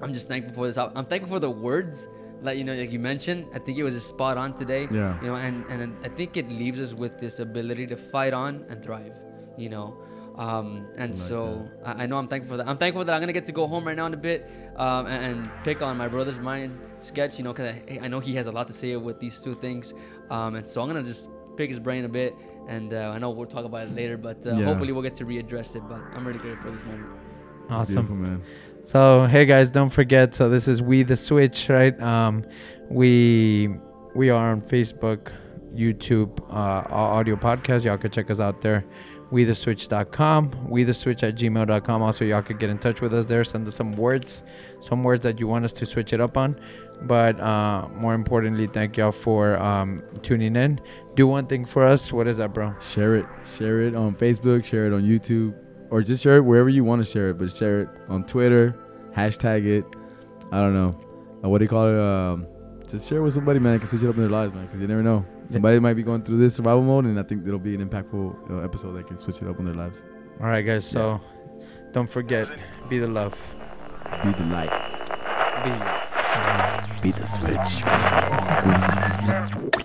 I'm 0.00 0.12
just 0.12 0.28
thankful 0.28 0.54
for 0.54 0.66
this. 0.66 0.78
I'm 0.78 1.04
thankful 1.06 1.28
for 1.28 1.40
the 1.40 1.50
words 1.50 2.06
that 2.44 2.56
you 2.58 2.64
know, 2.64 2.74
like 2.74 2.92
you 2.92 2.98
mentioned. 2.98 3.46
I 3.54 3.58
think 3.58 3.78
it 3.78 3.82
was 3.84 3.94
just 3.94 4.08
spot 4.08 4.36
on 4.36 4.54
today. 4.54 4.86
Yeah. 4.90 5.20
You 5.20 5.28
know, 5.28 5.36
and 5.36 5.64
and 5.70 5.96
I 6.04 6.08
think 6.08 6.36
it 6.36 6.48
leaves 6.48 6.78
us 6.80 6.92
with 6.94 7.20
this 7.20 7.38
ability 7.38 7.86
to 7.88 7.96
fight 7.96 8.32
on 8.32 8.64
and 8.68 8.82
thrive. 8.82 9.12
You 9.56 9.70
know. 9.70 9.96
Um, 10.36 10.86
and 10.96 11.12
like 11.12 11.14
so 11.14 11.68
I, 11.84 12.02
I 12.02 12.06
know 12.06 12.16
I'm 12.18 12.26
thankful 12.28 12.50
for 12.52 12.56
that. 12.58 12.68
I'm 12.68 12.76
thankful 12.76 13.04
that 13.04 13.14
I'm 13.14 13.20
gonna 13.20 13.32
get 13.32 13.44
to 13.46 13.52
go 13.52 13.66
home 13.68 13.84
right 13.86 13.96
now 13.96 14.06
in 14.06 14.14
a 14.14 14.16
bit 14.16 14.50
um, 14.76 15.06
and, 15.06 15.20
and 15.38 15.50
pick 15.62 15.80
on 15.80 15.96
my 15.96 16.08
brother's 16.08 16.40
mind 16.40 16.76
sketch. 17.02 17.38
You 17.38 17.44
know, 17.44 17.52
because 17.52 17.74
I, 17.90 18.00
I 18.02 18.08
know 18.08 18.18
he 18.20 18.34
has 18.34 18.46
a 18.48 18.52
lot 18.52 18.66
to 18.66 18.72
say 18.72 18.96
with 18.96 19.20
these 19.20 19.40
two 19.40 19.54
things. 19.54 19.94
Um, 20.30 20.56
and 20.56 20.68
so 20.68 20.80
I'm 20.82 20.88
gonna 20.88 21.04
just 21.04 21.28
pick 21.56 21.70
his 21.70 21.78
brain 21.80 22.04
a 22.04 22.08
bit. 22.08 22.34
And 22.68 22.94
uh, 22.94 23.12
I 23.14 23.18
know 23.18 23.28
we'll 23.30 23.46
talk 23.46 23.64
about 23.66 23.82
it 23.88 23.94
later, 23.94 24.16
but 24.16 24.44
uh, 24.46 24.56
Yeah. 24.56 24.64
hopefully 24.64 24.90
we'll 24.92 25.02
get 25.02 25.14
to 25.16 25.24
readdress 25.26 25.76
it. 25.76 25.82
But 25.88 26.00
I'm 26.16 26.26
really 26.26 26.38
grateful 26.40 26.64
for 26.64 26.76
this 26.76 26.84
moment. 26.84 27.10
awesome 27.70 28.22
man. 28.22 28.42
So 28.84 29.26
hey 29.26 29.46
guys, 29.46 29.70
don't 29.70 29.88
forget. 29.88 30.34
So 30.34 30.50
this 30.50 30.68
is 30.68 30.82
we 30.82 31.02
the 31.02 31.16
switch, 31.16 31.70
right? 31.70 31.98
Um, 32.02 32.44
we 32.90 33.70
we 34.14 34.28
are 34.28 34.52
on 34.52 34.60
Facebook, 34.60 35.32
YouTube, 35.74 36.38
uh, 36.50 36.86
audio 36.94 37.34
podcast. 37.34 37.84
Y'all 37.84 37.96
can 37.96 38.10
check 38.10 38.30
us 38.30 38.40
out 38.40 38.60
there. 38.60 38.84
We 39.30 39.44
the 39.44 39.54
WeTheSwitch.com, 39.54 40.68
we 40.68 40.84
the 40.84 40.92
switch 40.94 41.24
at 41.24 41.34
gmail.com. 41.34 42.02
Also, 42.02 42.24
y'all 42.26 42.42
could 42.42 42.60
get 42.60 42.68
in 42.68 42.78
touch 42.78 43.00
with 43.00 43.14
us 43.14 43.26
there. 43.26 43.42
Send 43.42 43.66
us 43.66 43.74
some 43.74 43.92
words, 43.92 44.44
some 44.80 45.02
words 45.02 45.22
that 45.24 45.40
you 45.40 45.48
want 45.48 45.64
us 45.64 45.72
to 45.72 45.86
switch 45.86 46.12
it 46.12 46.20
up 46.20 46.36
on. 46.36 46.54
But 47.02 47.40
uh, 47.40 47.88
more 47.94 48.14
importantly, 48.14 48.66
thank 48.66 48.98
y'all 48.98 49.10
for 49.12 49.56
um, 49.56 50.02
tuning 50.22 50.54
in. 50.54 50.78
Do 51.16 51.26
one 51.26 51.46
thing 51.46 51.64
for 51.64 51.84
us. 51.84 52.12
What 52.12 52.28
is 52.28 52.36
that, 52.36 52.52
bro? 52.52 52.74
Share 52.80 53.16
it. 53.16 53.26
Share 53.44 53.80
it 53.80 53.96
on 53.96 54.14
Facebook. 54.14 54.64
Share 54.64 54.86
it 54.86 54.92
on 54.92 55.02
YouTube. 55.02 55.58
Or 55.90 56.02
just 56.02 56.22
share 56.22 56.36
it 56.36 56.42
wherever 56.42 56.68
you 56.68 56.84
want 56.84 57.04
to 57.04 57.10
share 57.10 57.30
it. 57.30 57.38
But 57.38 57.56
share 57.56 57.82
it 57.82 57.88
on 58.08 58.24
Twitter, 58.24 58.76
hashtag 59.16 59.66
it. 59.66 59.84
I 60.52 60.60
don't 60.60 60.74
know. 60.74 60.98
Uh, 61.42 61.48
what 61.48 61.58
do 61.58 61.64
you 61.64 61.68
call 61.68 61.88
it? 61.88 61.98
Um, 61.98 62.46
just 62.88 63.08
share 63.08 63.18
it 63.18 63.22
with 63.22 63.34
somebody, 63.34 63.58
man. 63.58 63.78
Can 63.78 63.88
switch 63.88 64.02
it 64.02 64.08
up 64.08 64.14
in 64.14 64.22
their 64.22 64.30
lives, 64.30 64.54
man. 64.54 64.66
Because 64.66 64.80
you 64.80 64.86
never 64.86 65.02
know. 65.02 65.24
Somebody 65.48 65.78
might 65.78 65.94
be 65.94 66.02
going 66.02 66.22
through 66.22 66.38
this 66.38 66.54
survival 66.54 66.82
mode, 66.82 67.04
and 67.06 67.18
I 67.18 67.22
think 67.22 67.46
it'll 67.46 67.58
be 67.58 67.74
an 67.74 67.86
impactful 67.86 68.50
uh, 68.50 68.64
episode 68.64 68.92
that 68.92 69.06
can 69.06 69.18
switch 69.18 69.42
it 69.42 69.48
up 69.48 69.58
in 69.58 69.64
their 69.64 69.74
lives. 69.74 70.04
All 70.40 70.46
right, 70.46 70.62
guys. 70.62 70.86
So 70.86 71.20
don't 71.92 72.08
forget, 72.10 72.48
be 72.88 72.98
the 72.98 73.08
love. 73.08 73.38
Be 74.22 74.32
the 74.32 74.44
light. 74.44 74.70
Be. 75.64 75.70
Be 77.02 77.10
the 77.10 77.26
switch. 79.66 79.83